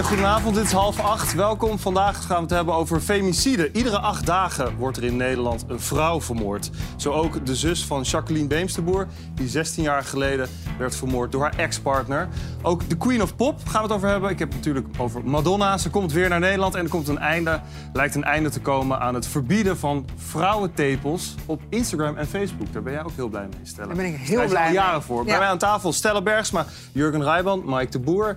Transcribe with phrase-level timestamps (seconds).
[0.00, 0.54] hele goede avond.
[0.54, 1.34] Dit is half acht.
[1.34, 1.78] Welkom.
[1.78, 3.72] Vandaag gaan we het hebben over femicide.
[3.72, 6.70] Iedere acht dagen wordt er in Nederland een vrouw vermoord.
[6.96, 11.56] Zo ook de zus van Jacqueline Beemsterboer, die 16 jaar geleden werd vermoord door haar
[11.56, 12.28] ex-partner.
[12.62, 14.30] Ook de Queen of Pop gaan we het over hebben.
[14.30, 15.78] Ik heb het natuurlijk over Madonna.
[15.78, 17.60] Ze komt weer naar Nederland en er komt een einde,
[17.92, 22.72] lijkt een einde te komen aan het verbieden van vrouwentepels op Instagram en Facebook.
[22.72, 23.86] Daar ben jij ook heel blij mee, Stella.
[23.86, 25.00] Daar ben ik heel blij al jaren mee.
[25.00, 25.18] voor.
[25.18, 25.24] Ja.
[25.24, 28.36] Bij mij aan tafel Stella Bergsma, Jurgen Rijband, Mike de Boer,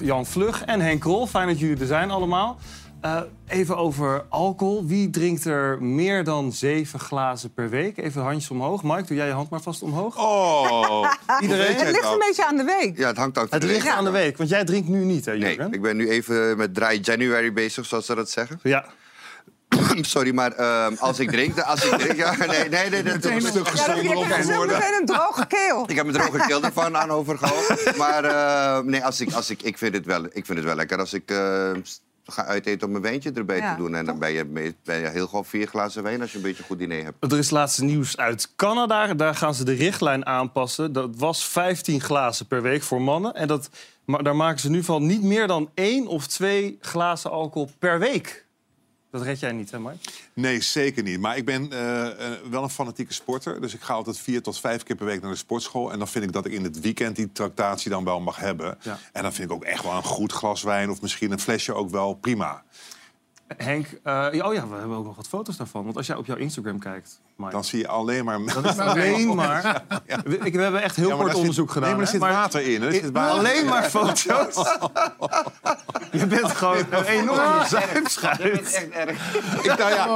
[0.00, 1.26] Jan Vlug en Henk Krol.
[1.26, 2.58] Fijn dat jullie er zijn allemaal.
[3.00, 4.86] Eh, even over alcohol.
[4.86, 7.96] Wie drinkt er meer dan zeven glazen per week?
[7.98, 8.82] Even handjes omhoog.
[8.82, 10.18] Mike, doe jij je hand maar vast omhoog.
[10.18, 11.12] Oh,
[11.42, 11.74] Iedereen.
[11.76, 12.98] Het ligt een beetje aan de week.
[12.98, 15.36] Ja, het hangt ook Het ligt aan de week, want jij drinkt nu niet, hè,
[15.36, 15.72] Nee, Jurgen?
[15.72, 18.60] ik ben nu even met Dry January bezig, zoals ze dat zeggen.
[18.62, 18.84] Ja.
[20.00, 23.44] Sorry, maar ehm, als ik drink, als ik drink, ja, nee, nee, nee, dat is
[23.44, 24.78] een stuk Ja, gezonder geworden.
[24.78, 25.84] meteen een droge keel.
[25.90, 27.76] Ik heb me droge keel ervan aan overgehouden.
[27.96, 30.74] Maar eh, nee, als ik, als ik, ik, vind het wel, ik vind het wel
[30.74, 31.70] lekker als ik eh,
[32.24, 33.94] ga uiteten om een wijntje erbij Ja, te doen.
[33.94, 34.44] En dan ben je,
[34.84, 37.32] ben je heel gewoon vier glazen wijn als je een beetje goed diner hebt.
[37.32, 39.14] Er is laatste nieuws uit Canada.
[39.14, 40.92] Daar gaan ze de richtlijn aanpassen.
[40.92, 43.34] Dat was 15 glazen per week voor mannen.
[43.34, 43.68] En dat,
[44.04, 47.98] maar daar maken ze nu van niet meer dan één of twee glazen alcohol per
[47.98, 48.45] week.
[49.10, 49.98] Dat red jij niet, hè, Mike?
[50.32, 51.20] Nee, zeker niet.
[51.20, 53.60] Maar ik ben eh, eh, wel een fanatieke sporter.
[53.60, 55.92] Dus ik ga altijd vier tot vijf keer per week naar de sportschool.
[55.92, 58.78] En dan vind ik dat ik in het weekend die tractatie dan wel mag hebben.
[58.82, 58.98] Ja.
[59.12, 61.74] En dan vind ik ook echt wel een goed glas wijn of misschien een flesje
[61.74, 62.62] ook wel prima.
[63.56, 65.84] Henk, eh, ja, oh ja, we hebben ook nog wat foto's daarvan.
[65.84, 68.38] Want als jij op jouw Instagram kijkt, Mike, Dan zie je alleen maar...
[68.38, 69.82] dan is het alleen maar...
[70.24, 71.88] We, ik, we hebben echt heel Ja, kort onderzoek zit, gedaan.
[71.88, 72.80] Nee, maar er zit water in.
[72.80, 72.86] hè.
[72.86, 74.24] Er zit water Alleen maar foto's.
[76.12, 78.40] Je bent gewoon een enorme zuipschuit.
[78.40, 79.34] Echt erg.
[79.62, 80.08] Ik dacht, ja,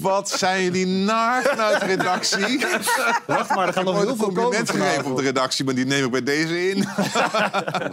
[0.00, 2.66] wat zijn jullie naar vanuit de redactie?
[3.26, 5.86] Wacht maar, er gaan nog heel veel compliment komen gegeven op de redactie, maar die
[5.86, 6.86] neem ik bij deze in.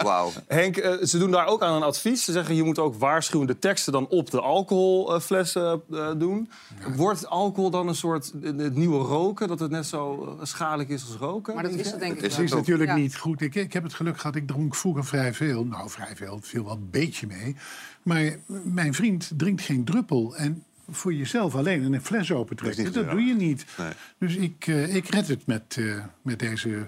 [0.04, 0.32] Wauw.
[0.48, 2.24] Henk, eh, ze doen daar ook aan een advies.
[2.24, 4.42] Ze zeggen je moet ook waarschuwende teksten dan op de
[4.74, 6.50] alcoholflessen eh, doen.
[6.96, 9.48] Wordt alcohol dan een soort het nieuwe roken?
[9.48, 11.54] Dat het net zo eh, schadelijk is als roken?
[11.54, 12.40] Maar dat is het denk ik Het wel.
[12.42, 12.96] Het is natuurlijk Ja.
[12.96, 13.42] niet goed.
[13.42, 15.66] Ik, ik heb het geluk gehad, ik dronk vroeger vrij veel.
[15.66, 17.56] Nou, vrij veel, het viel wel een beetje mee.
[18.04, 20.36] Maar mijn vriend drinkt geen druppel.
[20.36, 23.66] En voor jezelf alleen een fles opentrekken, niet dat doe je niet.
[23.78, 23.92] Nee.
[24.18, 26.88] Dus ik, eh, ik red het met, eh, met deze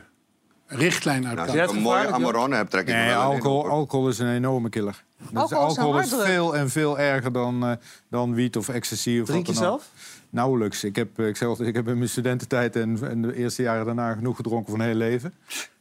[0.67, 3.65] richtlijn uit Nou, als het een mooie Amarone heb, trek ik Nee, wel alcohol, op.
[3.67, 5.03] alcohol is een enorme killer.
[5.17, 6.33] Dus Alcohol is een alcohol is harddruk.
[6.33, 7.71] veel en veel erger dan, eh,
[8.09, 9.19] dan wiet of ecstasy.
[9.21, 9.79] Of Drink je wat dan ook.
[9.79, 9.89] zelf?
[10.29, 10.83] Nauwelijks.
[10.83, 13.85] Ik heb, eh, ik, zelf, ik heb in mijn studententijd en, en de eerste jaren
[13.85, 15.33] daarna genoeg gedronken voor een heel leven.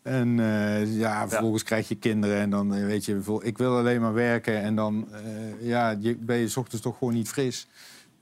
[0.03, 4.13] En eh, ja, vervolgens krijg je kinderen en dan weet je, ik wil alleen maar
[4.15, 4.63] werken.
[4.63, 7.67] En dan eh, ja, je, ben je 's ochtends toch gewoon niet fris.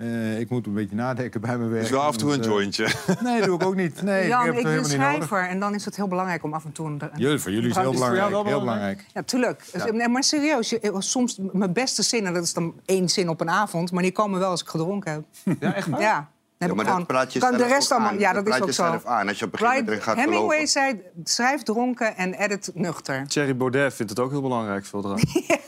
[0.03, 1.83] Eh, ik moet een beetje nadenken bij mijn werk.
[1.83, 2.89] Dus wel af en toe een eh, jointje.
[3.23, 4.03] Nee, doe ik ook niet.
[4.03, 5.15] Nee, Jan, ik heb ik ben helemaal niet nodig.
[5.29, 7.01] schrijver en dan is het heel belangrijk om af en toe een...
[7.17, 8.29] Jullie, voor jullie is het heel belangrijk.
[8.29, 8.61] Heel belangrijk?
[8.65, 9.07] belangrijk.
[9.15, 9.65] Ja, tuurlijk.
[9.73, 13.41] Dus, nee, maar serieus, je- soms mijn beste zinnen, dat is dan één zin op
[13.41, 13.93] een avond...
[13.93, 15.57] maar die komen wel als ik gedronken heb.
[15.61, 16.01] Ja, echt waar?
[16.01, 16.31] Ja.
[16.69, 18.11] Dan Ja, maar dat praat je kan de rest allemaal.
[18.11, 18.19] aan.
[18.19, 18.83] Ja, Dat dat is ook je zo.
[18.85, 20.69] zelf aan als je op een gegeven moment Right, gaat Hemingway geloven.
[20.69, 23.27] zei: schrijf dronken en edit nuchter.
[23.29, 25.21] Thierry Baudet vindt het ook heel belangrijk, veel drank.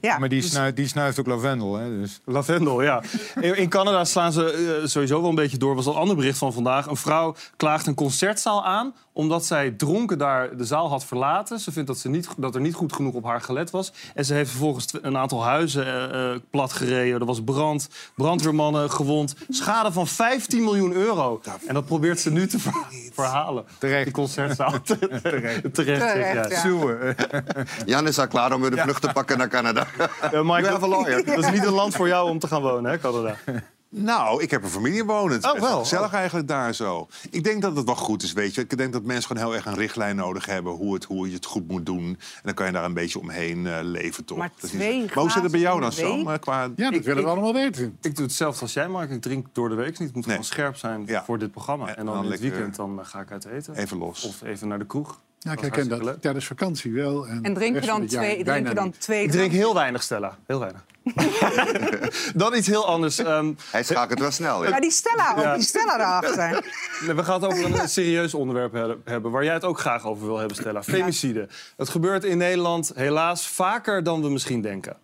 [0.00, 1.98] Ja, Maar die, dus- snuift, die snuift ook lavendel, hè?
[2.00, 2.20] Dus.
[2.24, 3.02] Lavendel, ja.
[3.40, 5.74] In Canada slaan ze eh, sowieso wel een beetje door.
[5.74, 6.86] was al een ander bericht van vandaag.
[6.86, 8.94] Een vrouw klaagt een concertzaal aan...
[9.12, 11.58] omdat zij dronken daar de zaal had verlaten.
[11.60, 13.92] Ze vindt dat, ze niet, dat er niet goed genoeg op haar gelet was.
[14.14, 17.20] En ze heeft vervolgens een aantal huizen eh, eh, platgereden.
[17.20, 19.34] Er was brand, brandweermannen gewond.
[19.48, 21.40] Schade van 15 miljoen euro.
[21.66, 23.64] En dat probeert ze nu te ver- verhalen.
[23.78, 24.04] Terecht.
[24.04, 24.82] Die concertzaal.
[24.82, 25.74] Terecht.
[25.74, 27.64] Terecht, Terecht, ja.
[27.92, 29.86] Jan is al klaar om weer de vlucht te pakken naar Canada.
[30.34, 31.24] A lawyer.
[31.34, 33.36] dat is niet een land voor jou om te gaan wonen, hè, Canada?
[33.92, 35.32] Nou, ik heb een familie wonen.
[35.32, 37.08] Het is Oh, best wel gezellig eigenlijk daar zo.
[37.30, 38.60] Ik denk dat het wel goed is, weet je.
[38.60, 40.72] Ik denk dat mensen gewoon heel erg een richtlijn nodig hebben...
[40.72, 42.04] hoe, het, hoe je het goed moet doen.
[42.08, 44.38] En dan kan je daar een beetje omheen eh, leven, toch?
[44.38, 46.28] Maar Dat is- twee Maar hoe zit het bij jou dan, Sam?
[46.28, 46.62] eh, Qua...
[46.62, 47.98] Ja, dat Ik- willen ik- we allemaal weten.
[48.00, 49.10] Ik doe hetzelfde als jij, Mark.
[49.10, 50.08] Ik drink door de week niet.
[50.08, 50.34] Ik moet Nee.
[50.36, 51.24] gewoon scherp zijn Ja.
[51.24, 51.86] voor dit programma.
[51.88, 53.74] En En dan, dan in het lekker- weekend dan, eh, ga ik uit eten.
[53.74, 54.24] Even los.
[54.24, 55.20] Of even naar de kroeg.
[55.42, 56.22] Ja, ik herken dat.
[56.22, 57.26] Tijdens vakantie wel.
[57.26, 60.38] En, en drink je dan twee, drink je dan twee Ik drink heel weinig, Stella.
[60.46, 60.84] Heel weinig.
[62.34, 63.18] dan iets heel anders.
[63.18, 64.64] Ehm, Hij schakelt wel snel.
[64.64, 65.54] Ja, die Stella ook, Ja.
[65.54, 66.64] die Stella daarachter.
[67.16, 69.30] we gaan het over een serieus onderwerp he- hebben...
[69.30, 70.82] waar jij het ook graag over wil hebben, Stella.
[70.82, 71.48] Femicide.
[71.76, 74.96] Het gebeurt in Nederland helaas vaker dan we misschien denken.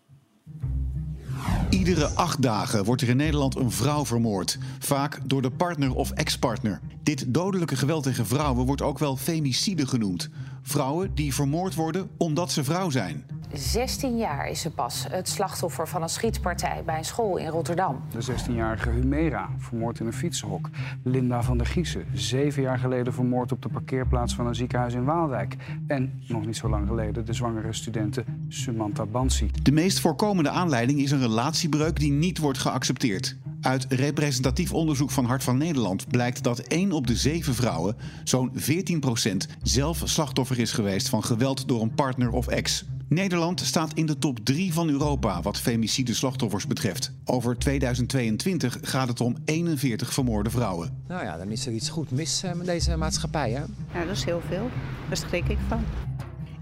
[1.71, 4.59] Iedere acht dagen wordt er in Nederland een vrouw vermoord.
[4.79, 6.81] Vaak door de partner of ex-partner.
[7.03, 10.29] Dit dodelijke geweld tegen vrouwen wordt ook wel femicide genoemd.
[10.69, 13.25] Vrouwen die vermoord worden omdat ze vrouw zijn.
[13.53, 18.03] 16 jaar is ze pas het slachtoffer van een schietpartij bij een school in Rotterdam.
[18.11, 20.71] De 16-jarige Humera, vermoord in een fietsenhok.
[21.03, 25.05] Linda van der Giezen, zeven jaar geleden vermoord op de parkeerplaats van een ziekenhuis in
[25.05, 25.57] Waalwijk.
[25.87, 29.51] En nog niet zo lang geleden de zwangere studente Sumanta Bansi.
[29.63, 33.37] De meest voorkomende aanleiding is een relatiebreuk die niet wordt geaccepteerd.
[33.61, 38.53] Uit representatief onderzoek van Hart van Nederland blijkt dat 1 op de 7 vrouwen, zo'n
[38.55, 42.85] 14% zelf slachtoffer is geweest van geweld door een partner of ex.
[43.09, 47.13] Nederland staat in de top 3 van Europa wat femicide slachtoffers betreft.
[47.25, 51.03] Over 2022 gaat het om 41 vermoorde vrouwen.
[51.09, 53.61] Nou ja, dan is er iets goed mis eh, met deze maatschappij, hè?
[53.99, 54.71] Ja, dat is heel veel.
[55.09, 55.85] Daar schrik ik van.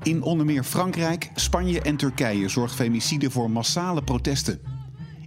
[0.02, 4.61] In onder meer Frankrijk, Spanje en Turkije zorgt femicide voor massale protesten.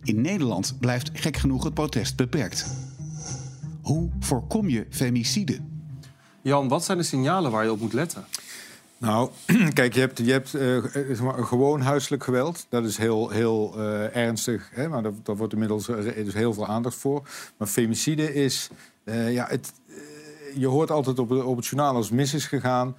[0.04, 2.66] In Nederland blijft gek genoeg het protest beperkt.
[3.81, 5.60] Hoe voorkom je femicide?
[6.42, 8.25] Jan, wat zijn de signalen waar je op moet letten?
[8.98, 9.30] Nou,
[9.74, 12.66] kijk, je hebt, je hebt uh, gewoon huiselijk geweld.
[12.70, 14.90] Dat is heel, heel uh, ernstig, hè?
[14.90, 17.28] maar daar, wordt inmiddels is heel veel aandacht voor.
[17.58, 18.70] Maar femicide is,
[19.06, 19.74] ja, het,
[20.56, 22.96] je hoort altijd op, op het journaal als mis is gegaan.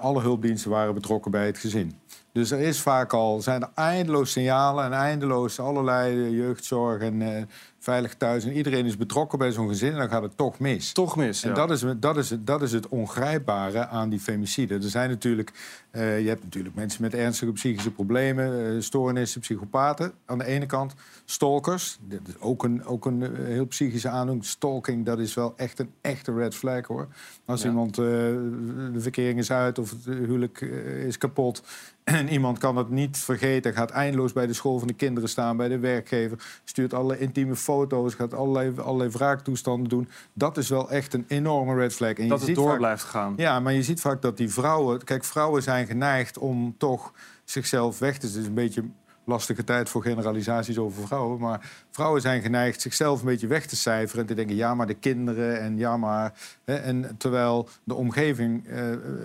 [0.00, 1.98] alle hulpdiensten waren betrokken bij het gezin.
[2.34, 7.48] Dus er is vaak al, zijn er eindeloos signalen en eindeloos allerlei jeugdzorg en
[7.78, 8.44] veilig thuis.
[8.44, 10.92] En iedereen is betrokken bij zo'n gezin en dan gaat het toch mis.
[10.92, 11.48] Toch mis, ja.
[11.48, 14.74] En dat is, dat, is, dat is het ongrijpbare aan die femicide.
[14.74, 15.52] Er zijn natuurlijk,
[15.92, 20.66] uh, je hebt natuurlijk mensen met ernstige psychische problemen, uh, stoornissen, psychopaten aan de ene
[20.66, 20.94] kant.
[21.24, 24.44] Stalkers, dat is ook een, ook een uh, heel psychische aandoening.
[24.46, 27.08] Stalking, dat is wel echt een echte red flag hoor.
[27.44, 27.68] Als ja.
[27.68, 30.60] iemand, de verkering is uit of het huwelijk
[31.06, 31.62] is kapot...
[32.04, 35.56] En iemand kan dat niet vergeten, gaat eindeloos bij de school van de kinderen staan,
[35.56, 40.08] bij de werkgever, stuurt alle intieme foto's, gaat allerlei, allerlei wraaktoestanden doen.
[40.32, 42.12] Dat is wel echt een enorme red flag.
[42.12, 43.34] En dat je het door vaak, blijft gaan.
[43.36, 45.04] Ja, maar je ziet vaak dat die vrouwen...
[45.04, 47.12] Kijk, vrouwen zijn geneigd om toch
[47.44, 48.26] zichzelf weg te...
[48.26, 48.84] Is een beetje
[49.24, 51.40] lastige tijd voor generalisaties over vrouwen.
[51.40, 54.20] Maar vrouwen zijn geneigd zichzelf een beetje weg te cijferen.
[54.20, 56.32] En te denken, ja, maar de kinderen en ja, maar...
[56.64, 58.78] Hè, en terwijl de omgeving uh,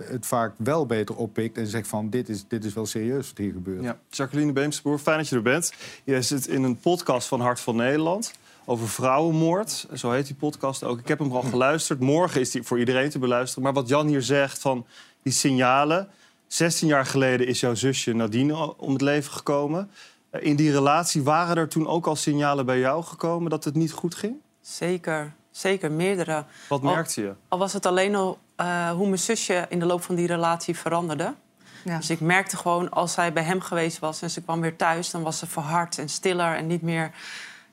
[0.04, 1.58] het vaak wel beter oppikt...
[1.58, 3.82] en zegt van, dit is, dit is wel serieus wat hier gebeurt.
[3.82, 3.98] Ja.
[4.10, 5.72] Jacqueline Beemsboer, fijn dat je er bent.
[6.04, 8.32] Je zit in een podcast van Hart van Nederland
[8.64, 9.86] over vrouwenmoord.
[9.94, 10.98] Zo heet die podcast ook.
[10.98, 12.00] Ik heb hem al geluisterd.
[12.00, 13.62] Morgen is die voor iedereen te beluisteren.
[13.62, 14.86] Maar wat Jan hier zegt van
[15.22, 16.08] die signalen...
[16.52, 19.90] 16 jaar geleden is jouw zusje Nadine om het leven gekomen.
[20.30, 23.92] In die relatie waren er toen ook al signalen bij jou gekomen dat het niet
[23.92, 24.36] goed ging?
[24.60, 26.44] Zeker, zeker, meerdere.
[26.68, 27.28] Wat merkte je?
[27.28, 30.26] Al, al was het alleen al uh, hoe mijn zusje in de loop van die
[30.26, 31.34] relatie veranderde.
[31.84, 31.96] Ja.
[31.96, 35.10] Dus ik merkte gewoon, als zij bij hem geweest was en ze kwam weer thuis...
[35.10, 37.10] dan was ze verhard en stiller en niet meer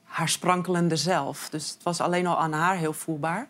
[0.03, 1.49] haar sprankelende zelf.
[1.49, 3.47] Dus het was alleen al aan haar heel voelbaar.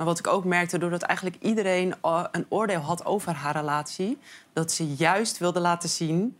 [0.00, 1.94] Maar wat ik ook merkte, doordat eigenlijk iedereen
[2.32, 4.18] een oordeel had over haar relatie,
[4.52, 6.36] dat ze juist wilde laten zien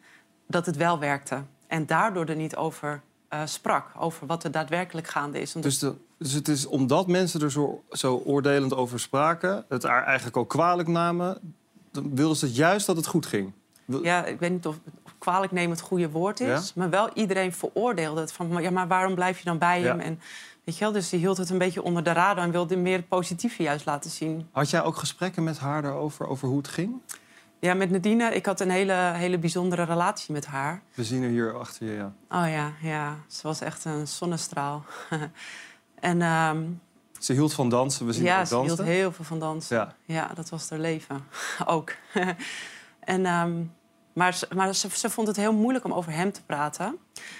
[0.47, 1.43] dat het wel werkte.
[1.67, 3.03] En daardoor er niet over
[3.33, 5.53] uh, sprak, over wat er daadwerkelijk gaande is.
[5.53, 10.05] Dus, de, dus het is omdat mensen er zo, zo oordelend over spraken, het haar
[10.05, 11.55] eigenlijk ook kwalijk namen,
[11.91, 13.53] dan wilden ze juist dat het goed ging.
[14.03, 14.77] Ja, ik weet niet of
[15.19, 16.47] kwalijk nemen het goede woord is.
[16.47, 16.61] Ja?
[16.75, 18.33] Maar wel iedereen veroordeelde het.
[18.33, 19.87] Van, ja, maar waarom blijf je dan bij ja.
[19.87, 20.01] hem?
[20.01, 20.21] En
[20.71, 20.95] Weet je wel?
[20.95, 23.87] Dus die hield het een beetje onder de radar en wilde meer het positieve juist
[23.87, 24.49] laten zien.
[24.53, 27.03] Had jij ook gesprekken met haar daarover, over hoe het ging?
[27.59, 28.35] Ja, met Nadine.
[28.35, 30.83] Ik had een hele, hele bijzondere relatie met haar.
[30.95, 32.13] We zien haar hier achter je, ja.
[32.29, 33.17] Oh ja, ja.
[33.27, 34.85] Ze was echt een zonnestraal.
[36.11, 36.23] en...
[36.23, 36.81] Um,
[37.19, 38.71] ze hield van dansen, we zien ja, haar dansen.
[38.71, 39.77] Ja, ze hield heel veel van dansen.
[39.77, 41.25] Ja, ja dat was haar leven.
[41.67, 41.93] ook.
[43.01, 43.27] en...
[43.27, 43.73] Um,
[44.13, 46.99] maar, maar ze, ze, vond het heel moeilijk om over hem te praten.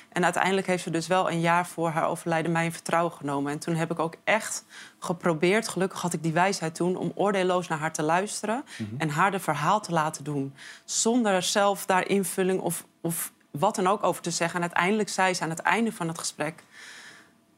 [0.09, 3.53] En uiteindelijk heeft ze dus wel een jaar voor haar overlijden mij in vertrouwen genomen.
[3.53, 4.65] En toen heb ik ook echt
[4.99, 6.97] geprobeerd, gelukkig had ik die wijsheid toen...
[6.97, 8.99] om oordeelloos naar haar te luisteren mm -hmm.
[8.99, 10.55] en haar de verhaal te laten doen.
[10.85, 14.57] Zonder zelf daar invulling of, of wat dan ook over te zeggen.
[14.57, 16.63] En uiteindelijk zei ze aan het einde van het gesprek...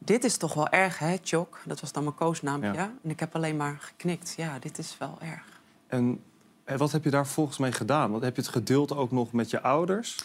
[0.04, 1.60] Dit is toch wel erg, hè, Chok?
[1.64, 2.72] Dat was dan mijn koosnaampje.
[2.72, 2.92] Ja.
[3.02, 4.34] En ik heb alleen maar geknikt.
[4.36, 5.44] Ja, dit is wel erg.
[5.86, 6.22] En
[6.64, 8.10] en wat heb je daar volgens mee gedaan?
[8.10, 10.16] Want heb je het gedeeld ook nog met je ouders?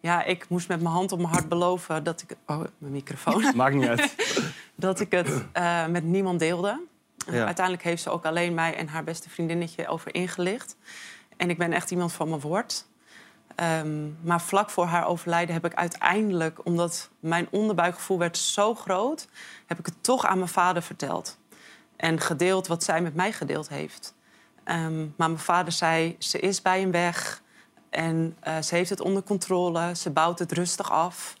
[0.00, 2.36] Ja, ik moest met mijn hand op mijn hart beloven dat ik...
[2.46, 3.52] Oh, mijn microfoon.
[3.56, 4.14] Maakt niet uit.
[4.74, 6.80] dat ik het uh, met niemand deelde.
[7.26, 7.44] Ja.
[7.44, 10.76] Uiteindelijk heeft ze ook alleen mij en haar beste vriendinnetje over ingelicht.
[11.36, 12.86] En ik ben echt iemand van mijn woord.
[13.80, 16.66] Um, maar vlak voor haar overlijden heb ik uiteindelijk...
[16.66, 19.28] omdat mijn onderbuikgevoel werd zo groot...
[19.66, 21.38] heb ik het toch aan mijn vader verteld.
[21.96, 24.14] En gedeeld wat zij met mij gedeeld heeft.
[24.64, 27.42] Um, maar mijn vader zei, ze is bij hem weg
[27.90, 29.94] en uh, ze heeft het onder controle.
[29.96, 31.34] Ze bouwt het rustig af.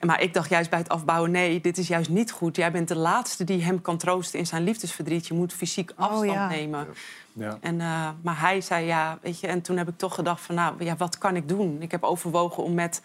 [0.00, 2.56] Maar ik dacht juist bij het afbouwen, nee, dit is juist niet goed.
[2.56, 5.26] Jij bent de laatste die hem kan troosten in zijn liefdesverdriet.
[5.26, 6.48] Je moet fysiek afstand ja.
[6.48, 6.86] nemen.
[7.32, 7.58] Ja.
[7.60, 10.54] En, uh, maar hij zei ja, weet je, en toen heb ik toch gedacht van,
[10.54, 11.82] nou, ja, wat kan ik doen?
[11.82, 13.02] Ik heb overwogen om met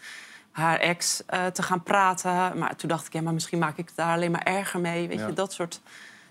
[0.52, 2.58] haar ex uh, te gaan praten.
[2.58, 5.08] Maar toen dacht ik, ja, maar misschien maak ik daar alleen maar erger mee.
[5.08, 5.28] Weet Ja.
[5.28, 5.82] je, dat soort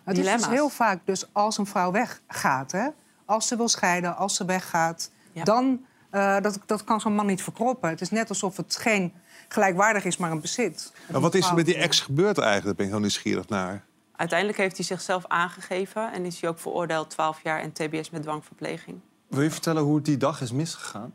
[0.06, 2.88] Het is dus heel vaak dus als een vrouw weggaat, hè?
[3.24, 5.44] als ze wil scheiden, als ze weggaat, Ja.
[5.44, 7.88] dan eh, dat, dat kan zo'n man niet verkroppen.
[7.88, 9.12] Het is net alsof het geen
[9.48, 10.92] gelijkwaardig is, maar een bezit.
[11.10, 12.64] Maar wat is er met die ex gebeurd eigenlijk?
[12.66, 13.84] Daar ben ik heel nieuwsgierig naar.
[14.16, 18.22] Uiteindelijk heeft hij zichzelf aangegeven en is hij ook veroordeeld 12 jaar en TBS met
[18.22, 19.00] dwangverpleging.
[19.28, 21.14] Wil je vertellen hoe het die dag is misgegaan?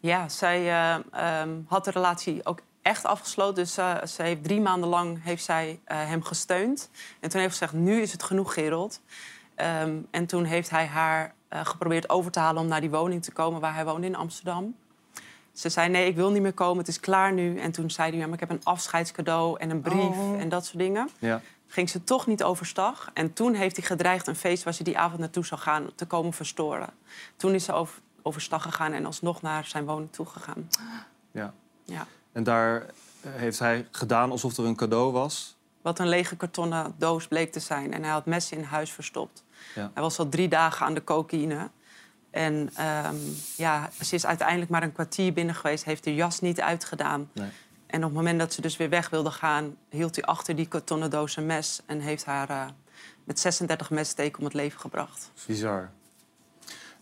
[0.00, 3.54] Ja, zij eh, ehm, had de relatie ook echt afgesloten.
[3.54, 6.90] Dus eh, ze heeft drie maanden lang heeft zij, eh, hem gesteund.
[7.20, 9.00] En toen heeft ze gezegd, nu is het genoeg, Gerald.
[9.54, 13.22] Ehm, en toen heeft hij haar eh, geprobeerd over te halen om naar die woning
[13.22, 13.60] te komen...
[13.60, 14.76] waar hij woonde in Amsterdam.
[15.52, 17.58] Ze zei, nee, ik wil niet meer komen, het is klaar nu.
[17.58, 20.40] En toen zei hij, ja, maar ik heb een afscheidscadeau en een brief Oh.
[20.40, 21.08] en dat soort dingen.
[21.18, 21.40] Ja.
[21.66, 23.10] Ging ze toch niet overstag.
[23.14, 25.90] En toen heeft hij gedreigd een feest waar ze die avond naartoe zou gaan...
[25.94, 26.88] te komen verstoren.
[27.36, 30.68] Toen is ze over, overstag gegaan en alsnog naar zijn woning toegegaan.
[31.30, 31.54] ja.
[31.84, 32.06] Ja.
[32.34, 35.56] En daar eh, heeft hij gedaan alsof er een cadeau was.
[35.82, 37.92] Wat een lege kartonnen doos bleek te zijn.
[37.92, 39.44] En hij had messen in huis verstopt.
[39.74, 39.90] Ja.
[39.94, 41.70] Hij was al drie dagen aan de cocaïne.
[42.30, 43.16] En ehm,
[43.56, 45.84] ja, ze is uiteindelijk maar een kwartier binnen geweest.
[45.84, 47.30] Heeft de jas niet uitgedaan.
[47.32, 47.48] Nee.
[47.86, 49.76] En op het moment dat ze dus weer weg wilde gaan...
[49.88, 51.80] hield hij achter die kartonnen doos een mes...
[51.86, 52.66] en heeft haar eh,
[53.24, 55.30] met 36 messteken om het leven gebracht.
[55.46, 55.90] Bizar.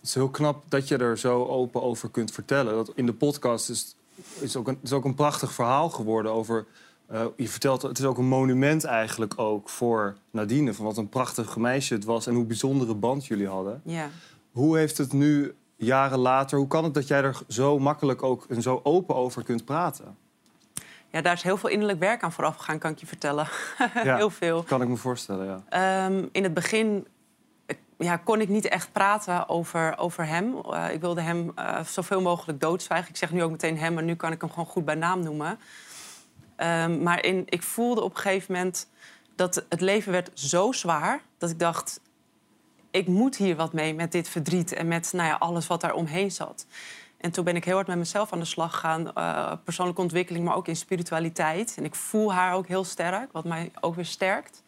[0.03, 2.73] Het is heel knap dat je er zo open over kunt vertellen.
[2.73, 3.95] Dat in de podcast is,
[4.39, 6.65] is, ook, een, is ook een prachtig verhaal geworden over...
[7.07, 10.73] eh, je vertelt, het is ook een monument eigenlijk ook voor Nadine...
[10.73, 13.81] van wat een prachtig meisje het was en hoe bijzondere band jullie hadden.
[13.83, 14.09] Ja.
[14.51, 16.57] Hoe heeft het nu, jaren later...
[16.57, 20.17] hoe kan het dat jij er zo makkelijk ook en zo open over kunt praten?
[21.13, 23.47] ja, daar is heel veel innerlijk werk aan vooraf gegaan, kan ik je vertellen.
[24.03, 24.15] Ja.
[24.15, 24.63] heel veel.
[24.63, 25.63] Kan ik me voorstellen, ja.
[26.05, 27.07] Ehm, in het begin
[28.03, 30.55] ja, kon ik niet echt praten over, over hem.
[30.57, 33.09] Eh, ik wilde hem eh, zoveel mogelijk doodzwijgen.
[33.09, 35.23] Ik zeg nu ook meteen hem, maar nu kan ik hem gewoon goed bij naam
[35.23, 35.59] noemen.
[36.55, 38.87] Ehm, maar in, ik voelde op een gegeven moment
[39.35, 41.21] dat het leven werd zo zwaar...
[41.37, 42.01] dat ik dacht,
[42.91, 44.73] ik moet hier wat mee met dit verdriet...
[44.73, 46.65] en met nou ja, alles wat daar omheen zat.
[47.17, 49.13] En toen ben ik heel hard met mezelf aan de slag gegaan.
[49.13, 51.73] eh, persoonlijke ontwikkeling, maar ook in spiritualiteit.
[51.77, 54.63] En ik voel haar ook heel sterk, wat mij ook weer sterkt.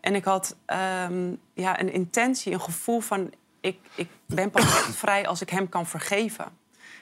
[0.00, 3.30] En ik had ehm, ja, een intentie, een gevoel van...
[3.60, 6.44] Ik, ik ben pas echt vrij als ik hem kan vergeven.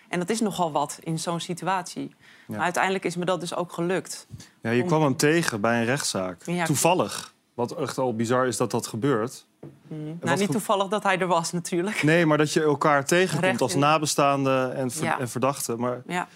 [0.09, 2.15] En dat is nogal wat in zo'n situatie.
[2.47, 4.27] Maar uiteindelijk is me dat dus ook gelukt.
[4.63, 6.43] Ja, je Om- kwam hem tegen bij een rechtszaak.
[6.47, 6.65] Ja.
[6.65, 7.35] Toevallig.
[7.55, 9.47] Wat echt al bizar is dat dat gebeurt.
[9.89, 10.19] Mm.
[10.21, 12.03] Nou, niet ge- toevallig dat hij er was natuurlijk.
[12.03, 15.19] Nee, maar dat je elkaar tegenkomt Recht als in- nabestaande en, ver- Ja.
[15.19, 15.77] en verdachte.
[15.77, 16.29] Maar Ja.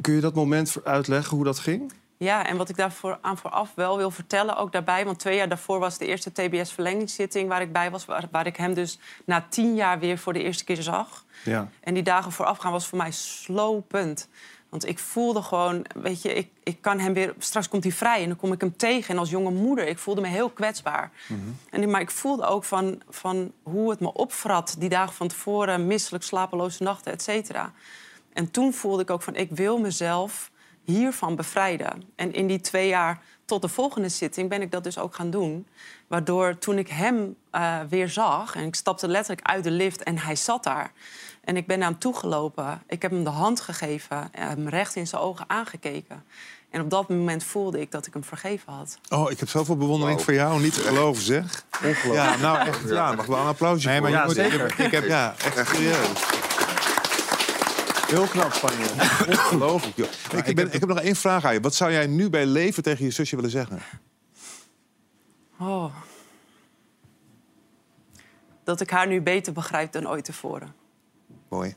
[0.00, 1.92] kun je dat moment uitleggen hoe dat ging?
[2.16, 5.04] Ja, en wat ik daarvoor aan vooraf wel wil vertellen, ook daarbij...
[5.04, 8.04] want twee jaar daarvoor was de eerste TBS-verlengingszitting waar ik bij was...
[8.04, 11.24] Waar, waar ik hem dus na tien jaar weer voor de eerste keer zag.
[11.44, 11.68] Ja.
[11.80, 14.28] En die dagen voorafgaan was voor mij slopend.
[14.68, 17.34] Want ik voelde gewoon, weet je, ik, ik kan hem weer...
[17.38, 19.14] Straks komt hij vrij en dan kom ik hem tegen.
[19.14, 21.10] En als jonge moeder, ik voelde me heel kwetsbaar.
[21.70, 25.86] En, maar ik voelde ook van, van hoe het me opvrat die dagen van tevoren...
[25.86, 27.72] misselijk, slapeloze nachten, et cetera.
[28.32, 30.50] En toen voelde ik ook van, ik wil mezelf
[30.84, 32.02] hiervan bevrijden.
[32.16, 35.30] En in die twee jaar tot de volgende zitting ben ik dat dus ook gaan
[35.30, 35.66] doen.
[36.06, 38.54] Waardoor toen ik hem eh, weer zag...
[38.54, 40.92] en ik stapte letterlijk uit de lift en hij zat daar...
[41.44, 44.28] en ik ben naar hem toegelopen, ik heb hem de hand gegeven...
[44.32, 46.24] hem recht in zijn ogen aangekeken.
[46.70, 48.98] En op dat moment voelde ik dat ik hem vergeven had.
[49.08, 50.60] Oh, ik heb zoveel bewondering voor jou.
[50.62, 51.64] Niet te geloven, zeg.
[51.84, 52.14] Ongelooflijk.
[52.14, 52.88] Ja, nou echt.
[52.88, 54.20] Ja, mag wel een applausje Nee, maar voor.
[54.20, 54.54] je moet- zeker.
[54.66, 56.08] ik heb- ik heb- Ja, echt serieus.
[58.06, 58.94] Heel knap van je.
[59.28, 60.08] Ongelooflijk, joh.
[60.46, 61.60] Ik, ben, ik heb nog één vraag aan je.
[61.60, 63.78] Wat zou jij nu bij leven tegen je zusje willen zeggen?
[65.60, 65.94] Oh.
[68.64, 70.74] Dat ik haar nu beter begrijp dan ooit tevoren.
[71.48, 71.74] Mooi.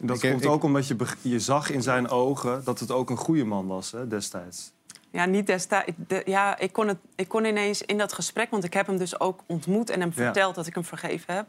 [0.00, 2.90] En dat Ik komt ik- ook omdat je, je zag in zijn ogen dat het
[2.90, 4.72] ook een goede man was hè, destijds.
[5.10, 5.92] Ja, niet destijds.
[6.06, 8.98] de- Ja, ik kon, het, ik kon ineens in dat gesprek, want ik heb hem
[8.98, 10.14] dus ook ontmoet en hem Ja.
[10.24, 11.46] verteld dat ik hem vergeven heb.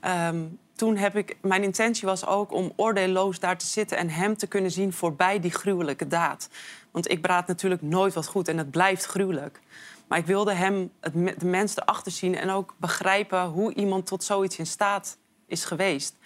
[0.00, 0.44] Ehm,
[0.82, 4.46] toen heb ik, mijn intentie was ook om oordeelloos daar te zitten en hem te
[4.46, 6.48] kunnen zien voorbij die gruwelijke daad.
[6.90, 9.60] Want ik praat natuurlijk nooit wat goed en het blijft gruwelijk.
[10.08, 14.24] Maar ik wilde hem, het, de mens erachter zien en ook begrijpen hoe iemand tot
[14.24, 16.16] zoiets in staat is geweest.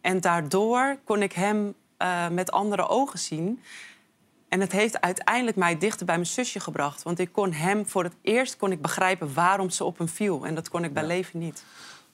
[0.00, 3.62] En daardoor kon ik hem eh, met andere ogen zien.
[4.48, 7.02] En het heeft uiteindelijk mij dichter bij mijn zusje gebracht.
[7.02, 10.46] Want ik kon hem voor het eerst kon ik begrijpen waarom ze op hem viel.
[10.46, 11.64] En dat kon ik bij leven niet.